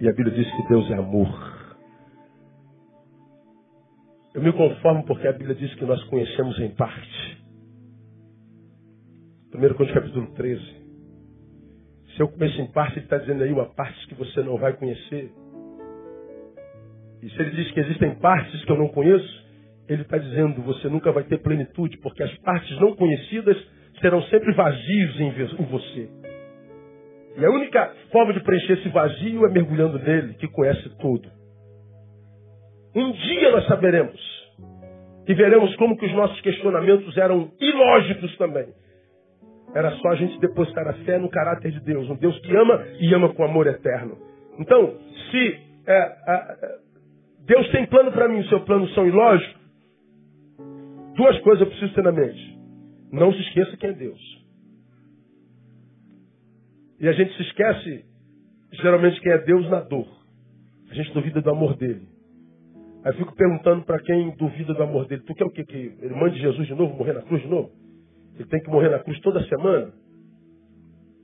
[0.00, 1.28] E a Bíblia diz que Deus é amor.
[4.34, 7.44] Eu me conformo porque a Bíblia diz que nós conhecemos em parte.
[9.54, 10.80] 1 Coríntios capítulo 13.
[12.16, 14.72] Se eu conheço em parte, ele está dizendo aí uma parte que você não vai
[14.72, 15.30] conhecer.
[17.22, 19.46] E se ele diz que existem partes que eu não conheço,
[19.86, 23.56] ele está dizendo você nunca vai ter plenitude, porque as partes não conhecidas
[24.00, 26.29] serão sempre vazios em você.
[27.36, 31.28] E a única forma de preencher esse vazio é mergulhando nele, que conhece tudo.
[32.94, 34.20] Um dia nós saberemos.
[35.28, 38.66] E veremos como que os nossos questionamentos eram ilógicos também.
[39.74, 42.84] Era só a gente depositar a fé no caráter de Deus, um Deus que ama
[42.98, 44.18] e ama com amor eterno.
[44.58, 44.94] Então,
[45.30, 46.56] se é, é,
[47.46, 49.60] Deus tem plano para mim, seu plano são ilógicos,
[51.14, 52.58] duas coisas eu preciso ter na mente.
[53.12, 54.39] Não se esqueça quem é Deus.
[57.00, 58.04] E a gente se esquece,
[58.72, 60.06] geralmente, quem é Deus na dor.
[60.90, 62.06] A gente duvida do amor dele.
[63.02, 65.64] Aí fico perguntando para quem duvida do amor dele, tu quer o quê?
[65.64, 67.70] Que ele mande Jesus de novo, morrer na cruz de novo?
[68.34, 69.92] Ele tem que morrer na cruz toda semana?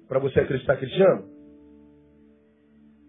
[0.09, 1.24] Para você acreditar que ele te ama?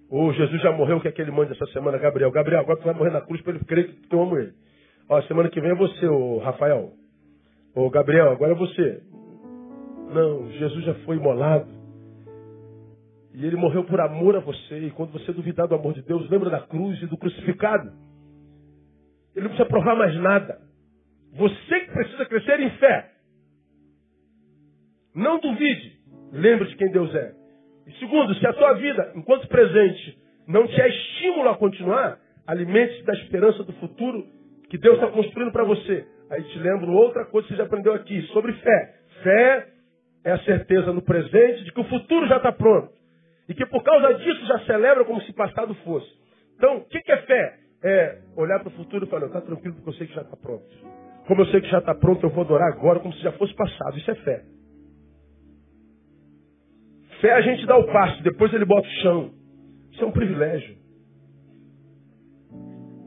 [0.09, 2.31] Ou Jesus já morreu, que é que ele manda essa semana, Gabriel?
[2.31, 4.53] Gabriel, agora tu vai morrer na cruz para ele crer que eu amo ele.
[5.07, 6.91] Ó, semana que vem é você, ô Rafael.
[7.73, 9.03] Ô Gabriel, agora é você.
[10.13, 11.76] Não, Jesus já foi imolado.
[13.33, 14.79] E ele morreu por amor a você.
[14.79, 17.91] E quando você duvidar do amor de Deus, lembra da cruz e do crucificado.
[19.35, 20.59] Ele não precisa provar mais nada.
[21.33, 23.11] Você que precisa crescer em fé.
[25.13, 25.97] Não duvide.
[26.31, 27.33] Lembre de quem Deus é.
[27.85, 30.17] E segundo, se a tua vida, enquanto presente,
[30.47, 34.25] não te é estímulo a continuar, alimente-se da esperança do futuro
[34.69, 36.05] que Deus está construindo para você.
[36.29, 38.95] Aí te lembro outra coisa que você já aprendeu aqui, sobre fé.
[39.23, 39.67] Fé
[40.25, 42.96] é a certeza no presente de que o futuro já está pronto.
[43.49, 46.07] E que por causa disso já celebra como se passado fosse.
[46.55, 47.59] Então, o que, que é fé?
[47.83, 50.35] É olhar para o futuro e falar, está tranquilo porque eu sei que já está
[50.35, 50.65] pronto.
[51.27, 53.53] Como eu sei que já está pronto, eu vou adorar agora como se já fosse
[53.53, 53.97] passado.
[53.97, 54.45] Isso é fé.
[57.21, 59.33] Fé a gente dá o passo, depois ele bota o chão.
[59.91, 60.77] Isso é um privilégio.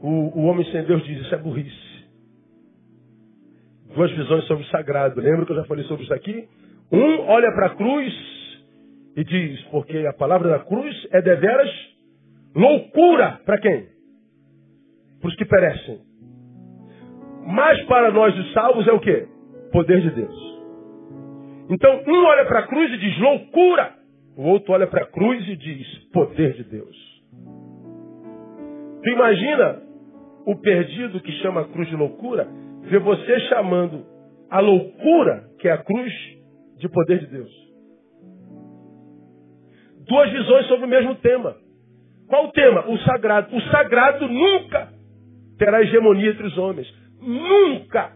[0.01, 1.91] O, o homem sem Deus diz, isso é burrice.
[3.93, 5.19] Duas visões sobre o sagrado.
[5.19, 6.47] Lembra que eu já falei sobre isso aqui?
[6.91, 8.40] Um olha para a cruz
[9.15, 11.69] e diz, porque a palavra da cruz é deveras
[12.55, 13.87] loucura para quem?
[15.19, 15.99] Para os que perecem.
[17.45, 19.27] Mas para nós os salvos é o que?
[19.71, 20.51] Poder de Deus.
[21.69, 23.93] Então, um olha para a cruz e diz loucura.
[24.37, 26.95] O outro olha para a cruz e diz poder de Deus.
[29.03, 29.81] Tu imagina
[30.45, 32.47] o perdido que chama a cruz de loucura,
[32.83, 34.05] ver você chamando
[34.49, 36.13] a loucura, que é a cruz,
[36.77, 37.70] de poder de Deus.
[40.07, 41.55] Duas visões sobre o mesmo tema.
[42.27, 42.87] Qual o tema?
[42.87, 43.55] O sagrado.
[43.55, 44.89] O sagrado nunca
[45.57, 46.91] terá hegemonia entre os homens.
[47.21, 48.13] Nunca!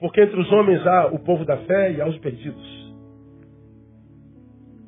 [0.00, 2.92] Porque entre os homens há o povo da fé e há os perdidos.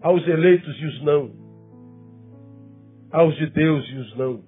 [0.02, 1.30] Há os eleitos e os não.
[3.12, 4.40] Há os de Deus e os não.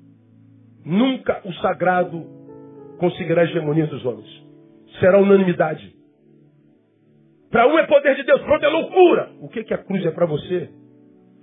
[0.85, 2.25] Nunca o sagrado
[2.99, 4.29] conseguirá hegemonia dos homens.
[4.99, 5.95] Será unanimidade.
[7.51, 9.31] Para um é poder de Deus, para outro é loucura.
[9.41, 10.69] O que, que a cruz é para você?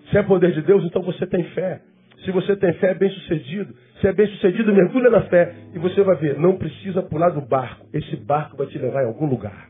[0.09, 1.81] Se é poder de Deus, então você tem fé.
[2.23, 3.73] Se você tem fé, é bem sucedido.
[4.01, 5.53] Se é bem sucedido, mergulha na fé.
[5.73, 7.85] E você vai ver, não precisa pular do barco.
[7.93, 9.69] Esse barco vai te levar em algum lugar.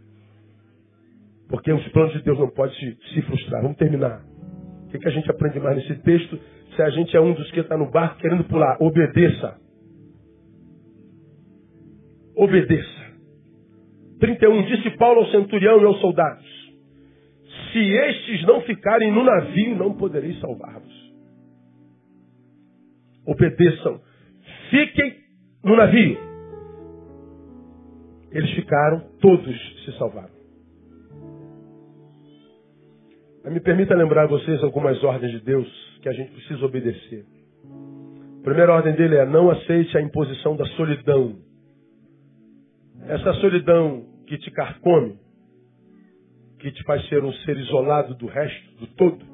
[1.49, 3.61] Porque os planos de Deus não podem se, se frustrar.
[3.61, 4.21] Vamos terminar.
[4.87, 6.39] O que, que a gente aprende mais nesse texto?
[6.75, 9.57] Se a gente é um dos que está no barco querendo pular, obedeça.
[12.35, 13.05] Obedeça.
[14.19, 14.63] 31.
[14.63, 16.45] Disse Paulo ao centurião e aos soldados:
[17.75, 21.13] Se estes não ficarem no navio, não poderei salvar-vos.
[23.27, 23.99] Obedeçam.
[24.69, 25.17] Fiquem
[25.61, 26.17] no navio.
[28.31, 30.33] Eles ficaram, todos se salvaram.
[33.43, 37.25] Me permita lembrar a vocês algumas ordens de Deus que a gente precisa obedecer.
[38.39, 41.35] A primeira ordem dele é não aceite a imposição da solidão.
[43.05, 45.24] Essa solidão que te carcome,
[46.59, 49.25] que te faz ser um ser isolado do resto, do todo,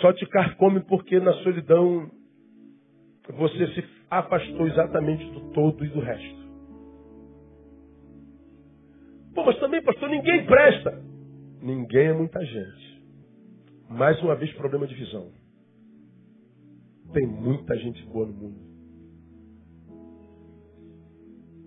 [0.00, 2.10] só te carcome porque na solidão
[3.28, 6.40] você se afastou exatamente do todo e do resto.
[9.34, 11.02] Pô, mas também, pastor, ninguém presta.
[11.62, 13.02] Ninguém é muita gente.
[13.88, 15.30] Mais uma vez, problema de visão.
[17.12, 18.70] Tem muita gente boa no mundo.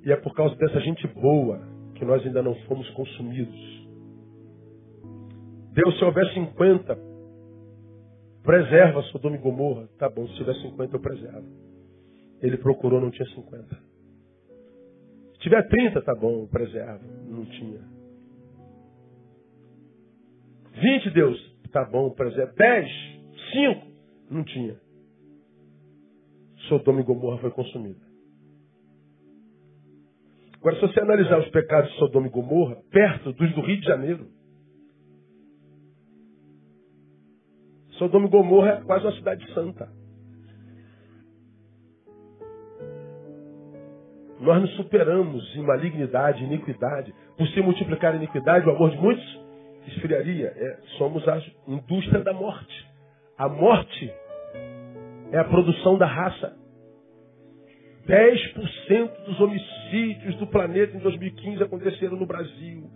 [0.05, 1.61] E é por causa dessa gente boa
[1.95, 3.82] que nós ainda não fomos consumidos.
[5.73, 6.97] Deus, se houver 50,
[8.43, 9.87] preserva Sodoma e Gomorra.
[9.97, 11.47] Tá bom, se tiver 50, eu preservo.
[12.41, 13.75] Ele procurou, não tinha 50.
[15.33, 17.03] Se tiver 30, tá bom, preserva.
[17.27, 17.79] Não tinha.
[20.73, 21.53] 20, Deus.
[21.71, 22.53] Tá bom, por exemplo.
[22.55, 22.89] 10,
[23.51, 23.87] 5.
[24.29, 24.79] Não tinha.
[26.67, 27.99] Sodoma e Gomorra foi consumida.
[30.59, 33.85] Agora, se você analisar os pecados de Sodoma e Gomorra, perto dos do Rio de
[33.85, 34.27] Janeiro,
[37.97, 39.87] Sodoma e Gomorra é quase uma cidade santa.
[44.39, 47.13] Nós nos superamos em malignidade, iniquidade.
[47.37, 49.41] Por se multiplicar a iniquidade, o amor de muitos
[49.87, 50.47] esfriaria.
[50.55, 52.87] É, somos a indústria da morte.
[53.37, 54.13] A morte
[55.31, 56.57] é a produção da raça.
[58.05, 62.89] 10% dos homicídios do planeta em 2015 aconteceram no Brasil.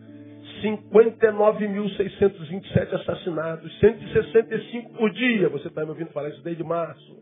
[0.62, 5.49] 59.627 assassinados, 165 por dia.
[5.49, 7.18] Você está me ouvindo falar isso desde março.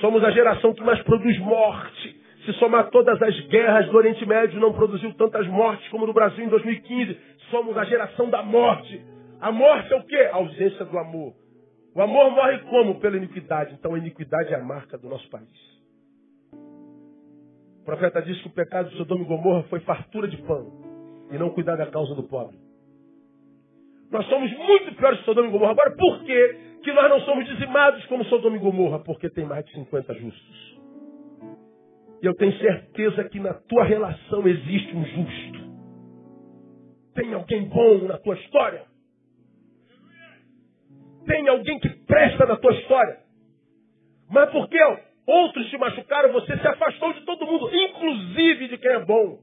[0.00, 2.16] Somos a geração que mais produz morte.
[2.44, 6.44] Se somar todas as guerras do Oriente Médio, não produziu tantas mortes como no Brasil
[6.44, 7.18] em 2015
[7.50, 9.04] somos a geração da morte.
[9.40, 10.30] A morte é o quê?
[10.32, 11.34] A ausência do amor.
[11.94, 13.00] O amor morre como?
[13.00, 13.74] Pela iniquidade.
[13.74, 15.76] Então a iniquidade é a marca do nosso país.
[17.80, 20.85] O profeta disse que o pecado de Sodoma e Gomorra foi fartura de pão
[21.30, 22.56] e não cuidar da causa do pobre.
[24.10, 25.72] Nós somos muito piores que Sodoma e Gomorra.
[25.72, 29.00] Agora, por que, que nós não somos dizimados como Sodoma e Gomorra?
[29.00, 30.76] Porque tem mais de 50 justos.
[32.22, 35.66] E eu tenho certeza que na tua relação existe um justo.
[37.14, 38.84] Tem alguém bom na tua história?
[41.26, 43.18] Tem alguém que presta na tua história?
[44.30, 44.78] Mas porque
[45.26, 49.38] outros te machucaram, você se afastou de todo mundo, inclusive de quem é bom.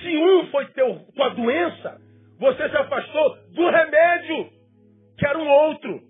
[0.00, 2.00] Se um foi teu, tua doença,
[2.38, 4.50] você se afastou do remédio,
[5.18, 6.00] que era um outro.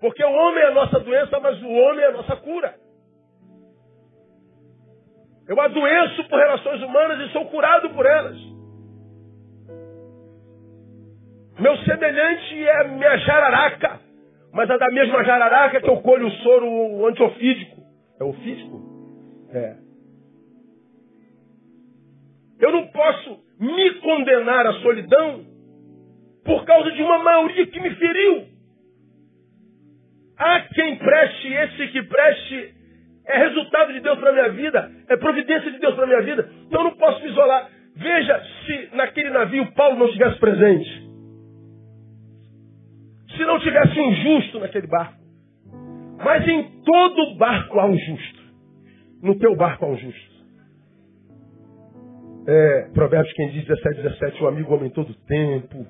[0.00, 2.74] Porque o homem é a nossa doença, mas o homem é a nossa cura.
[5.48, 8.36] Eu adoeço por relações humanas e sou curado por elas.
[11.58, 14.00] Meu semelhante é minha jararaca.
[14.52, 17.82] Mas é da mesma jararaca que eu colho o soro antiofídico.
[18.18, 18.80] É ofídico?
[19.52, 19.85] É.
[22.58, 25.44] Eu não posso me condenar à solidão
[26.44, 28.46] por causa de uma maioria que me feriu.
[30.38, 32.74] Há quem preste, esse que preste
[33.26, 36.48] é resultado de Deus para minha vida, é providência de Deus para minha vida.
[36.66, 37.70] Então eu não posso me isolar.
[37.96, 41.06] Veja se naquele navio Paulo não estivesse presente.
[43.36, 45.18] Se não tivesse um justo naquele barco.
[46.22, 48.40] Mas em todo barco há um justo.
[49.22, 50.35] No teu barco há um justo.
[52.46, 55.84] É, Provérbios quem diz 17, 17, o amigo aumentou do tempo,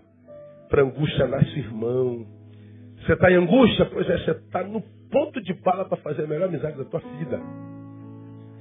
[0.70, 2.26] para angústia nasce irmão.
[3.04, 3.84] Você está em angústia?
[3.86, 7.00] Pois é, você está no ponto de bala para fazer a melhor amizade da tua
[7.18, 7.38] vida.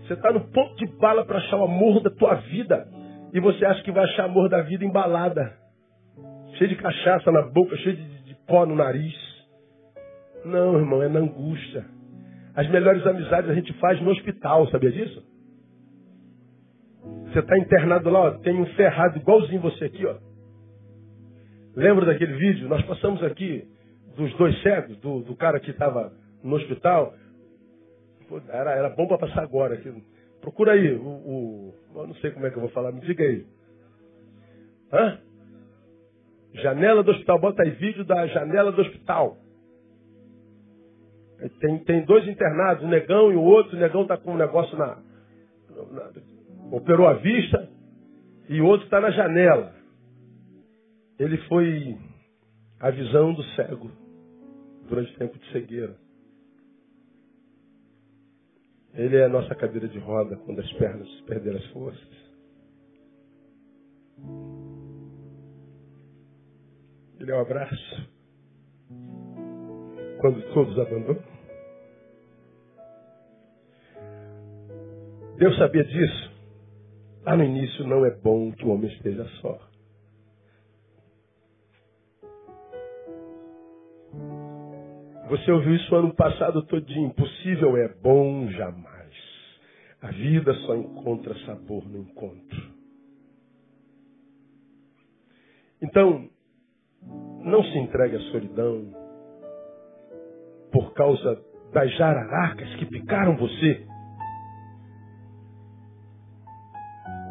[0.02, 2.86] Você está no ponto de bala para achar o amor da tua vida.
[3.34, 5.54] E você acha que vai achar amor da vida embalada.
[6.58, 9.16] Cheio de cachaça na boca, cheio de, de pó no nariz.
[10.44, 11.86] Não, irmão, é na angústia.
[12.56, 15.24] As melhores amizades a gente faz no hospital, sabia disso?
[17.26, 20.16] Você está internado lá, ó, tem um ferrado igualzinho você aqui, ó.
[21.76, 22.70] Lembra daquele vídeo?
[22.70, 23.68] Nós passamos aqui
[24.16, 27.14] dos dois cegos, do, do cara que estava no hospital.
[28.30, 29.76] Pô, era, era bom para passar agora.
[29.76, 29.94] Aqui.
[30.40, 33.24] Procura aí, o, o, Eu não sei como é que eu vou falar, me diga
[33.24, 33.46] aí.
[34.94, 35.20] Hã?
[36.54, 39.38] Janela do hospital, bota aí vídeo da janela do hospital.
[41.60, 44.78] Tem, tem dois internados, um negão e o outro, o negão está com um negócio
[44.78, 44.98] na,
[45.92, 46.12] na.
[46.72, 47.70] Operou a vista
[48.50, 49.74] e outro está na janela.
[51.18, 51.98] Ele foi
[52.80, 53.90] a visão do cego
[54.88, 55.96] durante o tempo de cegueira.
[58.94, 62.26] Ele é a nossa cadeira de roda quando as pernas perderam as forças.
[67.20, 68.10] Ele é o abraço
[70.22, 71.24] quando todos abandonam.
[75.38, 76.35] Deus sabia disso.
[77.26, 79.60] Lá no início não é bom que o homem esteja só.
[85.30, 87.08] Você ouviu isso ano passado todinho.
[87.08, 89.12] Impossível é bom jamais.
[90.04, 92.76] A vida só encontra sabor no encontro.
[95.82, 96.30] Então,
[97.44, 98.94] não se entregue à solidão
[100.72, 103.95] por causa das jararacas que picaram você.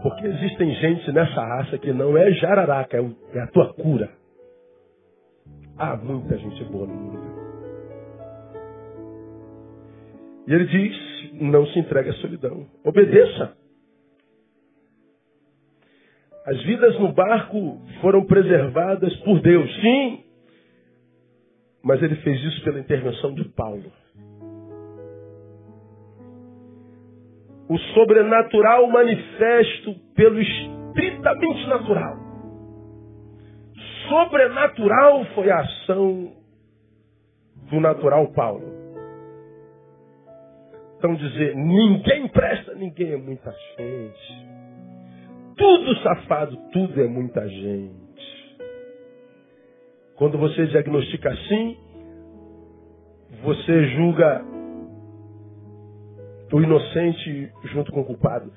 [0.04, 4.10] Porque existem gente nessa raça que não é jararaca, é, é a tua cura.
[5.78, 7.34] Há muita gente boa no mundo.
[10.46, 12.66] E ele diz: não se entregue à solidão.
[12.84, 13.56] Obedeça.
[16.48, 20.22] As vidas no barco foram preservadas por Deus, sim.
[21.82, 23.90] Mas ele fez isso pela intervenção de Paulo.
[27.68, 32.16] O sobrenatural manifesto pelo estritamente natural.
[34.08, 36.32] Sobrenatural foi a ação
[37.70, 38.84] do natural Paulo.
[40.98, 44.46] Então dizer, ninguém presta, ninguém é muita gente.
[45.56, 48.04] Tudo safado, tudo é muita gente.
[50.16, 51.76] Quando você diagnostica assim,
[53.42, 54.44] você julga
[56.54, 58.52] o inocente junto com o culpado.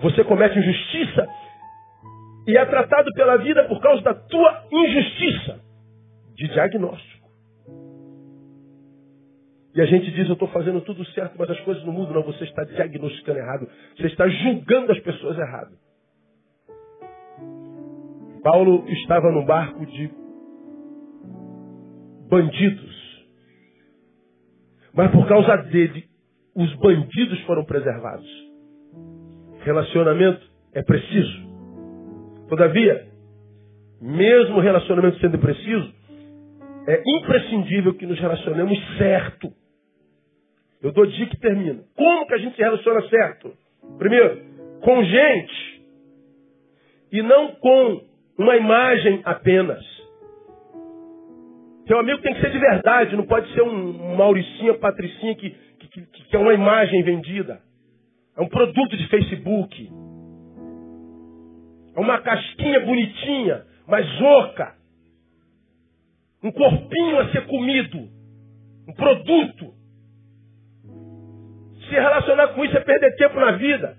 [0.00, 1.28] Você comete injustiça
[2.46, 5.60] e é tratado pela vida por causa da tua injustiça
[6.36, 7.26] de diagnóstico.
[9.74, 12.14] E a gente diz, eu estou fazendo tudo certo, mas as coisas não mudam.
[12.14, 13.68] Não, você está diagnosticando errado.
[13.96, 15.72] Você está julgando as pessoas errado.
[18.44, 20.12] Paulo estava num barco de
[22.28, 23.26] bandidos.
[24.94, 26.11] Mas por causa dele,
[26.54, 28.28] os bandidos foram preservados.
[29.60, 30.40] Relacionamento
[30.74, 31.52] é preciso.
[32.48, 33.06] Todavia,
[34.00, 35.92] mesmo relacionamento sendo preciso,
[36.86, 39.52] é imprescindível que nos relacionemos certo.
[40.82, 41.84] Eu dou dica e termino.
[41.94, 43.52] Como que a gente se relaciona certo?
[43.98, 44.42] Primeiro,
[44.80, 45.82] com gente.
[47.12, 48.04] E não com
[48.38, 49.82] uma imagem apenas.
[51.86, 55.54] Seu amigo tem que ser de verdade, não pode ser um Mauricinha, Patricinha que,
[55.92, 57.60] que, que, é uma imagem vendida.
[58.36, 59.90] É um produto de Facebook.
[61.94, 64.74] É uma casquinha bonitinha, mas oca.
[66.42, 68.08] Um corpinho a ser comido.
[68.88, 69.74] Um produto.
[71.88, 73.96] Se relacionar com isso é perder tempo na vida.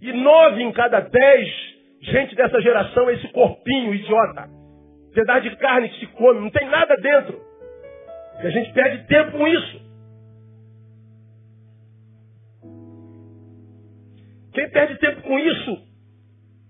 [0.00, 4.48] E nove em cada dez gente dessa geração é esse corpinho idiota.
[5.14, 7.40] Pedaço de carne que se come, não tem nada dentro.
[8.42, 9.83] E a gente perde tempo com isso.
[14.54, 15.76] Quem perde tempo com isso,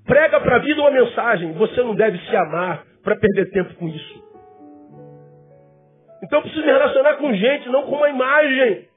[0.06, 1.52] prega para a vida uma mensagem.
[1.52, 4.24] Você não deve se amar para perder tempo com isso.
[6.22, 8.88] Então eu preciso me relacionar com gente, não com uma imagem.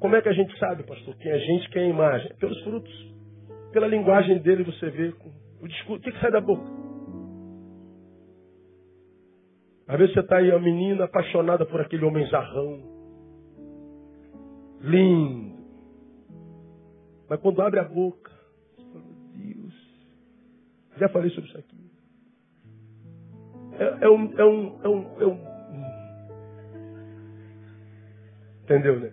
[0.00, 2.34] Como é que a gente sabe, pastor, quem é gente, quem é imagem?
[2.36, 3.10] Pelos frutos.
[3.72, 5.14] Pela linguagem dele você vê
[5.60, 6.00] o discurso.
[6.00, 6.64] O que, que sai da boca?
[9.86, 12.89] Às vezes você está aí, uma menina apaixonada por aquele homem zarrão.
[14.80, 15.60] Lindo.
[17.28, 18.30] Mas quando abre a boca,
[18.76, 19.74] você fala, meu Deus.
[20.98, 21.90] Já falei sobre isso aqui.
[23.78, 25.50] É, é, um, é, um, é, um, é um.
[28.64, 29.12] Entendeu, né?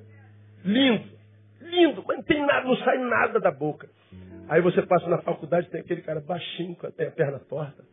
[0.63, 1.09] Lindo,
[1.61, 3.89] lindo, mas não tem nada, não sai nada da boca.
[4.49, 7.83] Aí você passa na faculdade, tem aquele cara baixinho, com a perna torta,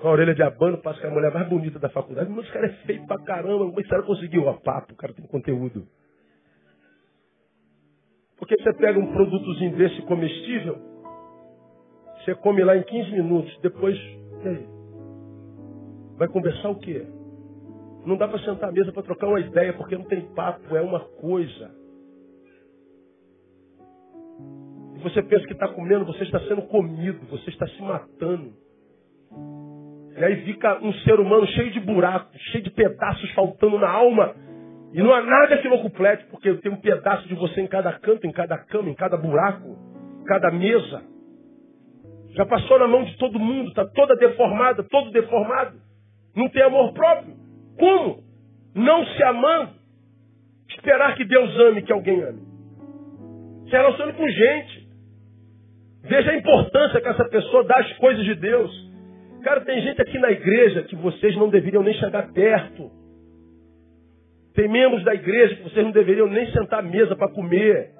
[0.00, 2.30] com a orelha de abano, passa com a mulher mais bonita da faculdade.
[2.30, 4.44] Mas esse cara é feio pra caramba, como esse cara conseguiu?
[4.46, 5.86] Ó, papo, o cara tem conteúdo.
[8.38, 10.76] Porque você pega um produtozinho desse comestível,
[12.18, 13.96] você come lá em 15 minutos, depois?
[16.16, 17.06] Vai conversar o quê?
[18.04, 20.80] Não dá para sentar à mesa para trocar uma ideia, porque não tem papo, é
[20.80, 21.70] uma coisa.
[24.94, 28.52] E você pensa que está comendo, você está sendo comido, você está se matando.
[30.16, 34.34] E aí fica um ser humano cheio de buracos, cheio de pedaços faltando na alma.
[34.92, 37.92] E não há nada que não complete, porque tem um pedaço de você em cada
[37.92, 39.76] canto, em cada cama, em cada buraco,
[40.20, 41.02] em cada mesa.
[42.34, 45.78] Já passou na mão de todo mundo, está toda deformada, todo deformado.
[46.34, 47.34] Não tem amor próprio.
[47.78, 48.22] Como?
[48.74, 49.70] Não se amando,
[50.68, 52.42] esperar que Deus ame, que alguém ame.
[53.64, 54.86] Se relacione com gente.
[56.02, 58.86] Veja a importância que essa pessoa dá às coisas de Deus.
[59.42, 62.90] Cara, tem gente aqui na igreja que vocês não deveriam nem chegar perto.
[64.56, 67.90] Tem membros da igreja que vocês não deveriam nem sentar à mesa para comer.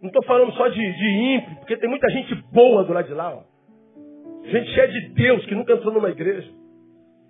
[0.00, 3.14] Não estou falando só de, de ímpio, porque tem muita gente boa do lado de
[3.14, 3.34] lá.
[3.34, 3.42] Ó.
[4.44, 6.50] Gente cheia de Deus que nunca entrou numa igreja.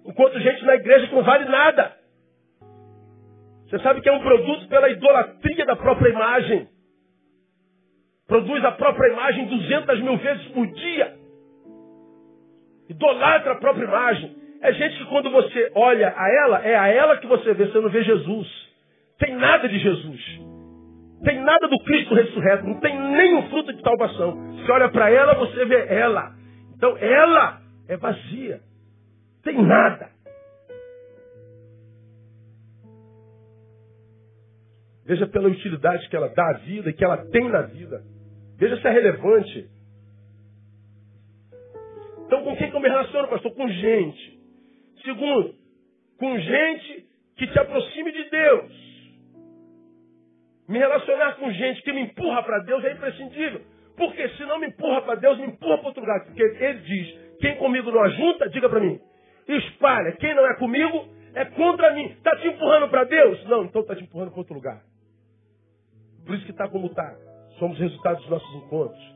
[0.05, 1.97] Enquanto gente na igreja que não vale nada.
[3.69, 6.69] Você sabe que é um produto pela idolatria da própria imagem.
[8.27, 11.15] Produz a própria imagem 200 mil vezes por dia.
[12.89, 14.41] Idolatra a própria imagem.
[14.63, 17.81] É gente que quando você olha a ela, é a ela que você vê, você
[17.81, 18.49] não vê Jesus.
[19.19, 20.41] Tem nada de Jesus.
[21.25, 22.67] Tem nada do Cristo ressurreto.
[22.67, 24.33] Não tem nenhum fruto de salvação.
[24.57, 26.35] Você olha para ela, você vê ela.
[26.77, 28.61] Então ela é vazia.
[29.43, 30.11] Tem nada.
[35.05, 38.03] Veja pela utilidade que ela dá à vida e que ela tem na vida.
[38.57, 39.69] Veja se é relevante.
[42.27, 43.53] Então, com quem que eu me relaciono, pastor?
[43.53, 44.30] Com gente.
[45.03, 45.55] Segundo,
[46.19, 48.91] com gente que te aproxime de Deus.
[50.69, 53.63] Me relacionar com gente que me empurra para Deus é imprescindível.
[53.97, 56.25] Porque se não me empurra para Deus, me empurra para outro lugar.
[56.25, 59.01] Porque ele diz, quem comigo não ajunta, diga para mim,
[59.49, 60.13] espalha.
[60.13, 62.07] Quem não é comigo é contra mim.
[62.07, 63.45] Está te empurrando para Deus?
[63.47, 64.83] Não, então está te empurrando para outro lugar.
[66.25, 67.17] Por isso que está como está.
[67.59, 69.15] Somos resultados dos nossos encontros.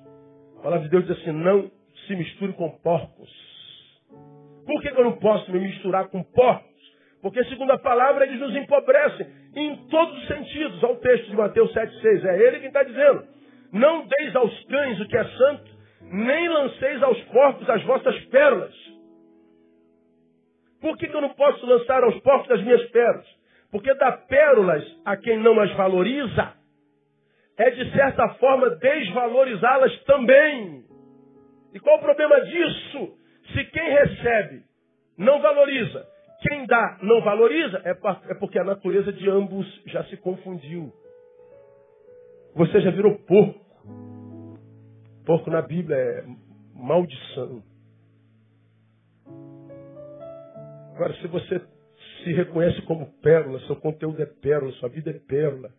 [0.58, 1.70] A palavra de Deus diz assim: não
[2.06, 3.53] se misture com porcos.
[4.66, 6.72] Por que, que eu não posso me misturar com porcos?
[7.22, 10.82] Porque, segundo a palavra, eles nos empobrecem em todos os sentidos.
[10.82, 12.24] Olha o texto de Mateus 7,6.
[12.24, 13.26] É ele quem está dizendo:
[13.72, 15.70] Não deis aos cães o que é santo,
[16.02, 18.74] nem lanceis aos porcos as vossas pérolas.
[20.80, 23.26] Por que, que eu não posso lançar aos porcos as minhas pérolas?
[23.70, 26.52] Porque dar pérolas a quem não as valoriza
[27.56, 30.84] é, de certa forma, desvalorizá-las também.
[31.72, 33.16] E qual o problema disso?
[33.52, 34.62] Se quem recebe
[35.18, 36.06] não valoriza,
[36.40, 40.92] quem dá não valoriza, é, é porque a natureza de ambos já se confundiu.
[42.54, 43.64] Você já virou porco.
[45.24, 46.24] Porco na Bíblia é
[46.74, 47.62] maldição.
[50.94, 51.60] Agora, se você
[52.22, 55.70] se reconhece como pérola, seu conteúdo é pérola, sua vida é pérola,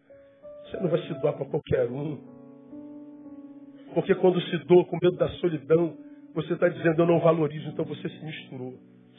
[0.63, 2.17] você não vai se doar para qualquer um.
[3.93, 5.97] Porque quando se doa com medo da solidão,
[6.35, 8.73] você está dizendo eu não valorizo, então você se misturou.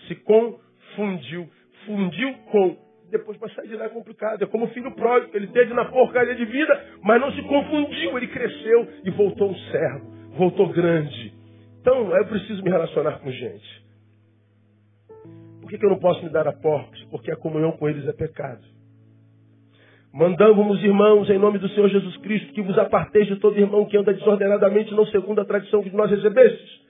[0.06, 1.48] Se confundiu.
[1.86, 2.76] Fundiu com.
[3.10, 4.42] Depois para sair de lá é complicado.
[4.42, 8.16] É como o filho pródigo, ele teve na porcaria de vida, mas não se confundiu.
[8.16, 11.32] Ele cresceu e voltou um servo, voltou grande.
[11.80, 13.86] Então eu preciso me relacionar com gente.
[15.60, 17.02] Por que, que eu não posso me dar a porcos?
[17.10, 18.62] Porque a comunhão com eles é pecado.
[20.12, 23.96] Mandamos, irmãos, em nome do Senhor Jesus Cristo, que vos aparteis de todo irmão que
[23.96, 26.80] anda desordenadamente, não segundo a tradição que nós recebestes.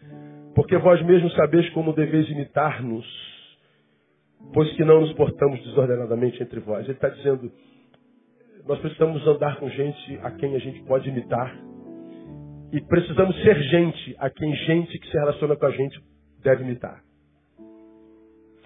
[0.56, 3.06] Porque vós mesmos sabeis como deveis imitar-nos,
[4.54, 6.84] pois que não nos portamos desordenadamente entre vós.
[6.84, 7.52] Ele está dizendo,
[8.66, 11.54] nós precisamos andar com gente a quem a gente pode imitar.
[12.72, 16.00] E precisamos ser gente a quem gente que se relaciona com a gente
[16.42, 17.04] deve imitar.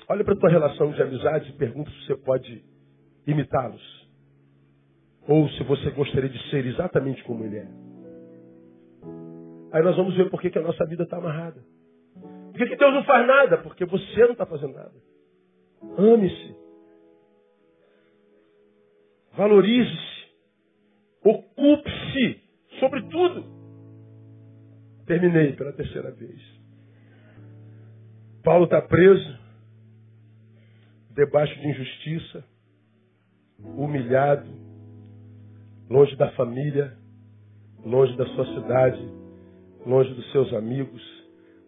[0.08, 2.64] Olha para a tua relação de amizade e pergunta se você pode
[3.26, 4.08] imitá-los.
[5.26, 7.68] Ou se você gostaria de ser exatamente como ele é.
[9.72, 11.60] Aí nós vamos ver por que, a nossa vida está amarrada.
[12.60, 13.56] Por que, Deus não faz nada?
[13.56, 14.92] Porque você não está fazendo nada.
[15.96, 16.54] Ame-se.
[19.32, 20.28] Valorize-se.
[21.24, 22.38] Ocupe-se.
[22.78, 23.46] Sobretudo.
[25.06, 26.38] Terminei pela terceira vez.
[28.44, 29.38] Paulo está preso,
[31.12, 32.44] debaixo de injustiça,
[33.58, 34.50] humilhado,
[35.88, 36.94] longe da família,
[37.82, 39.02] longe da sua cidade,
[39.86, 41.19] longe dos seus amigos,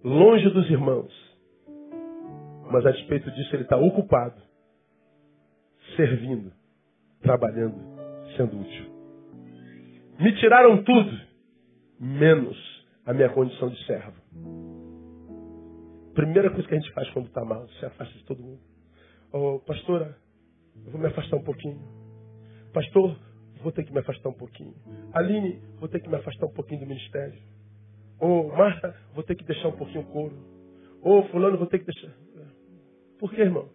[0.05, 1.13] longe dos irmãos.
[2.71, 4.41] Mas a despeito disso, ele está ocupado,
[5.97, 6.53] servindo,
[7.21, 7.77] trabalhando,
[8.37, 8.91] sendo útil.
[10.19, 11.21] Me tiraram tudo,
[12.01, 12.57] menos
[13.05, 14.21] a minha condição de servo.
[16.15, 18.61] Primeira coisa que a gente faz quando está mal, se afasta de todo mundo.
[19.33, 20.17] Oh, pastora,
[20.85, 21.81] eu vou me afastar um pouquinho.
[22.73, 23.17] Pastor,
[23.63, 24.75] vou ter que me afastar um pouquinho.
[25.13, 27.39] Aline, vou ter que me afastar um pouquinho do ministério.
[28.23, 30.37] Ou Marta, vou ter que deixar um pouquinho o couro.
[31.01, 32.13] Ou fulano, vou ter que deixar.
[33.19, 33.69] Por que, irmão?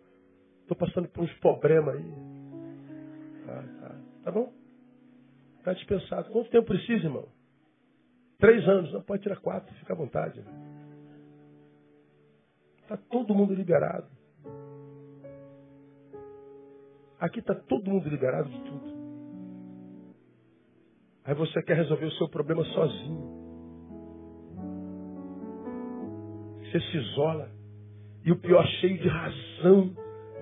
[0.61, 2.13] Estou passando por uns problemas aí.
[3.45, 3.95] Ah, tá.
[4.23, 4.53] tá bom?
[5.57, 6.29] Está dispensado.
[6.31, 7.27] Quanto tempo precisa, irmão?
[8.39, 8.93] Três anos.
[8.93, 10.41] Não pode tirar quatro, fica à vontade.
[12.83, 14.07] Está todo mundo liberado.
[17.19, 18.97] Aqui está todo mundo liberado de tudo.
[21.25, 23.36] Aí você quer resolver o seu problema sozinho.
[26.77, 27.49] Você se isola.
[28.25, 29.95] E o pior, cheio de razão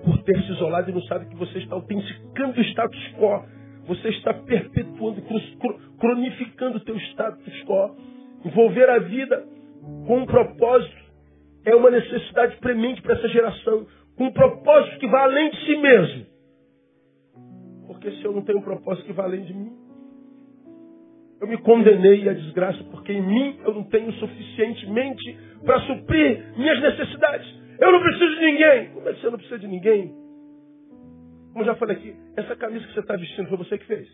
[0.04, 3.44] por ter se isolado e não sabe que você está autenticando o status quo.
[3.86, 5.22] Você está perpetuando,
[5.98, 7.96] cronificando o teu status quo.
[8.44, 9.44] Envolver a vida
[10.06, 11.06] com um propósito
[11.64, 13.86] é uma necessidade premente para essa geração,
[14.16, 16.26] com um propósito que vai além de si mesmo.
[17.86, 19.72] Porque se eu não tenho um propósito que vai além de mim,
[21.40, 26.80] eu me condenei à desgraça, porque em mim eu não tenho suficientemente para suprir minhas
[26.80, 27.46] necessidades.
[27.78, 28.90] Eu não preciso de ninguém.
[28.92, 30.08] Como é que você não precisa de ninguém?
[31.52, 34.08] Como eu já falei aqui, essa camisa que você está vestindo foi você que fez.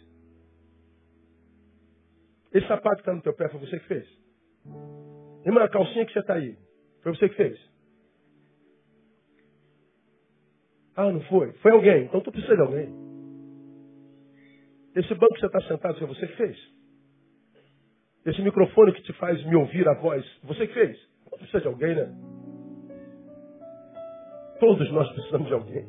[2.53, 4.07] Esse sapato que está no teu pé foi você que fez.
[5.45, 6.57] Irmã, a calcinha que você está aí,
[7.03, 7.59] foi você que fez?
[10.95, 11.53] Ah, não foi?
[11.55, 12.05] Foi alguém.
[12.05, 12.95] Então tu precisa de alguém.
[14.95, 16.72] Esse banco que você está sentado, foi você que fez?
[18.25, 20.97] Esse microfone que te faz me ouvir a voz, você que fez?
[21.31, 22.09] Não precisa de alguém, né?
[24.61, 25.85] Todos nós precisamos de alguém.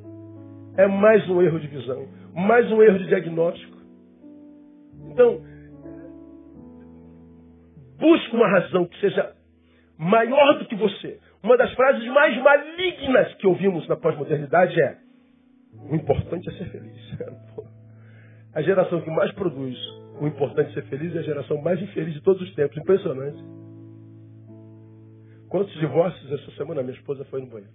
[0.77, 3.77] É mais um erro de visão, mais um erro de diagnóstico.
[5.11, 5.41] Então,
[7.99, 9.35] busque uma razão que seja
[9.95, 11.19] maior do que você.
[11.43, 14.97] Uma das frases mais malignas que ouvimos na pós-modernidade é:
[15.87, 17.19] o importante é ser feliz.
[18.55, 19.77] A geração que mais produz
[20.19, 22.77] o importante é ser feliz é a geração mais infeliz de todos os tempos.
[22.77, 23.43] Impressionante.
[25.49, 27.73] Quantos divórcios essa semana minha esposa foi no banheiro?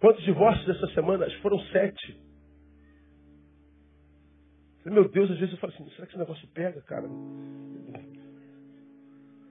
[0.00, 1.26] Quantos divórcios essa semana?
[1.40, 2.20] Foram sete.
[4.84, 7.06] Meu Deus, às vezes eu falo assim, será que esse negócio pega, cara?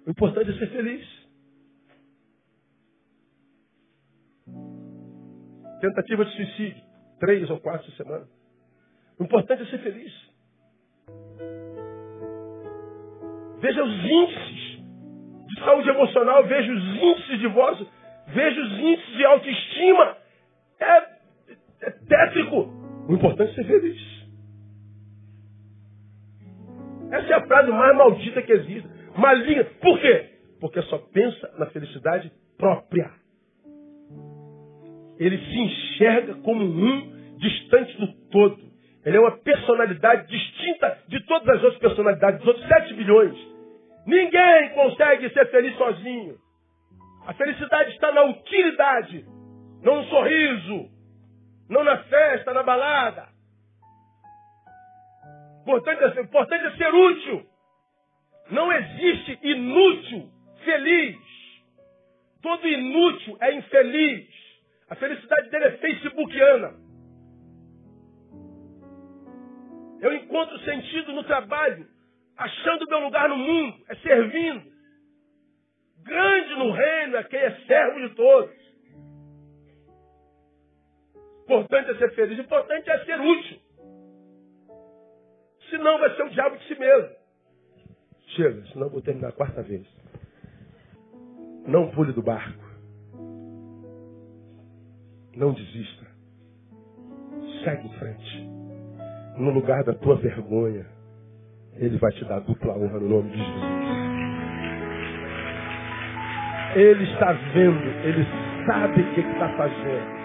[0.06, 1.08] O importante é ser feliz.
[5.80, 6.84] Tentativa de suicídio,
[7.20, 8.28] três ou quatro semanas.
[9.18, 10.31] O importante é ser feliz.
[13.62, 14.82] Veja os índices
[15.48, 17.88] de saúde emocional, veja os índices de divórcio,
[18.28, 20.18] veja os índices de autoestima.
[20.80, 20.98] É,
[21.82, 22.82] é tétrico.
[23.08, 24.12] O importante é ser feliz.
[27.12, 29.66] Essa é a frase mais maldita que existe maligna.
[29.82, 30.30] Por quê?
[30.60, 33.12] Porque só pensa na felicidade própria.
[35.20, 38.60] Ele se enxerga como um distante do todo.
[39.06, 43.51] Ele é uma personalidade distinta de todas as outras personalidades, dos outros 7 bilhões.
[44.06, 46.38] Ninguém consegue ser feliz sozinho.
[47.26, 49.26] A felicidade está na utilidade,
[49.84, 50.90] não no sorriso,
[51.70, 53.28] não na festa, na balada.
[55.62, 57.46] Importante é, importante é ser útil.
[58.50, 60.30] Não existe inútil
[60.66, 61.18] feliz.
[62.42, 64.28] Todo inútil é infeliz.
[64.90, 66.74] A felicidade dele é facebookiana.
[70.02, 71.88] Eu encontro sentido no trabalho,
[72.42, 74.72] achando meu lugar no mundo, é servindo.
[76.00, 78.62] Grande no reino é quem é servo de todos.
[81.44, 83.60] Importante é ser feliz, importante é ser útil.
[85.70, 87.16] Senão vai ser o diabo de si mesmo.
[88.36, 89.86] Chega, senão vou terminar a quarta vez.
[91.68, 92.64] Não pule do barco.
[95.36, 96.08] Não desista.
[97.64, 98.50] Segue em frente.
[99.38, 100.86] no lugar da tua vergonha,
[101.82, 103.82] Ele vai te dar dupla honra no nome de Jesus.
[106.76, 108.26] Ele está vendo, Ele
[108.68, 110.22] sabe o que está fazendo.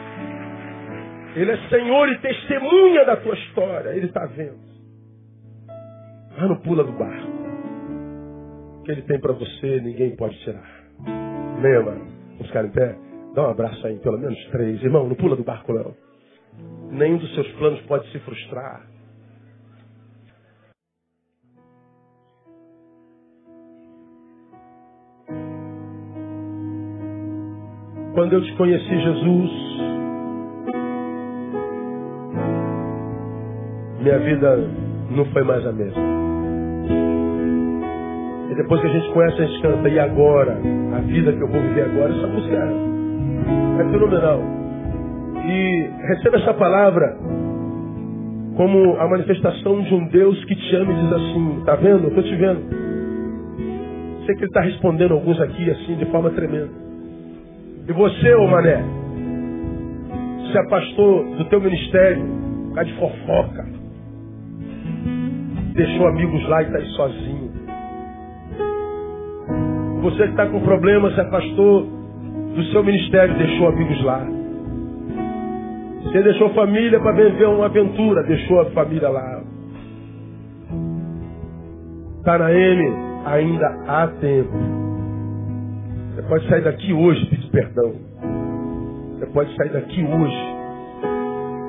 [1.34, 3.88] Ele é Senhor e testemunha da tua história.
[3.90, 4.58] Ele está vendo.
[6.38, 7.28] Mas não pula do barco.
[8.78, 10.70] O que ele tem para você, ninguém pode tirar.
[11.06, 12.06] Amém, mano?
[12.32, 12.96] Vamos ficar em pé?
[13.34, 14.82] Dá um abraço aí, pelo menos três.
[14.82, 15.94] Irmão, não pula do barco, não.
[16.90, 18.95] Nenhum dos seus planos pode se frustrar.
[28.16, 29.50] Quando eu te conheci, Jesus,
[34.00, 34.58] minha vida
[35.10, 36.02] não foi mais a mesma.
[38.50, 40.58] E depois que a gente conhece, a gente canta, e agora?
[40.96, 44.40] A vida que eu vou viver agora, essa música é, é fenomenal.
[45.44, 47.18] E receba essa palavra
[48.56, 52.04] como a manifestação de um Deus que te ama e diz assim, tá vendo?
[52.04, 52.62] Eu estou te vendo.
[54.24, 56.85] Sei que ele está respondendo alguns aqui assim de forma tremenda.
[57.88, 58.82] E você, ô mané,
[60.50, 62.24] se afastou do teu ministério
[62.68, 63.66] por causa de fofoca.
[65.74, 67.52] Deixou amigos lá e está aí sozinho.
[70.02, 71.82] Você que está com problema, se afastou
[72.56, 74.26] do seu ministério deixou amigos lá.
[76.02, 79.42] Você deixou família para viver uma aventura, deixou a família lá.
[82.18, 82.92] Está na M,
[83.26, 84.52] ainda há tempo.
[86.14, 87.94] Você pode sair daqui hoje perdão.
[89.14, 90.36] Você pode sair daqui hoje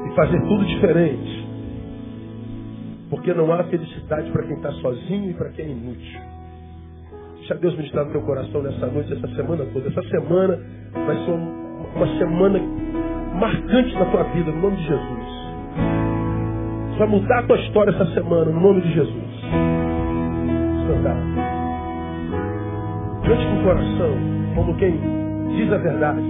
[0.06, 1.48] e fazer tudo diferente.
[3.10, 6.20] Porque não há felicidade para quem está sozinho e para quem é inútil.
[7.38, 9.88] Deixa Deus ministrar no teu coração nessa noite, essa semana toda.
[9.88, 10.60] Essa semana
[11.06, 12.60] vai ser uma semana
[13.40, 15.38] marcante na tua vida, no nome de Jesus.
[16.98, 19.16] Vai mudar a tua história essa semana, no nome de Jesus.
[20.86, 21.38] Vamos
[23.24, 24.18] Diante do coração
[24.54, 26.22] como quem diz a verdade.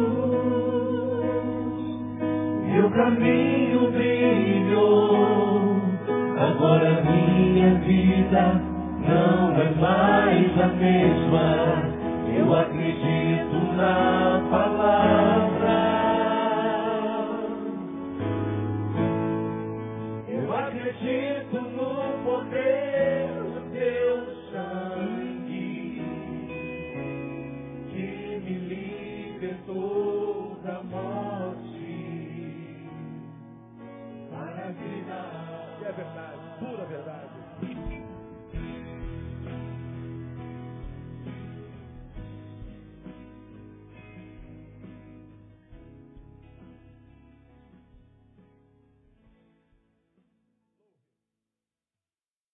[2.72, 5.76] meu caminho brilhou.
[6.38, 8.60] Agora minha vida
[9.08, 11.46] não é mais a mesma.
[12.36, 14.05] Eu acredito na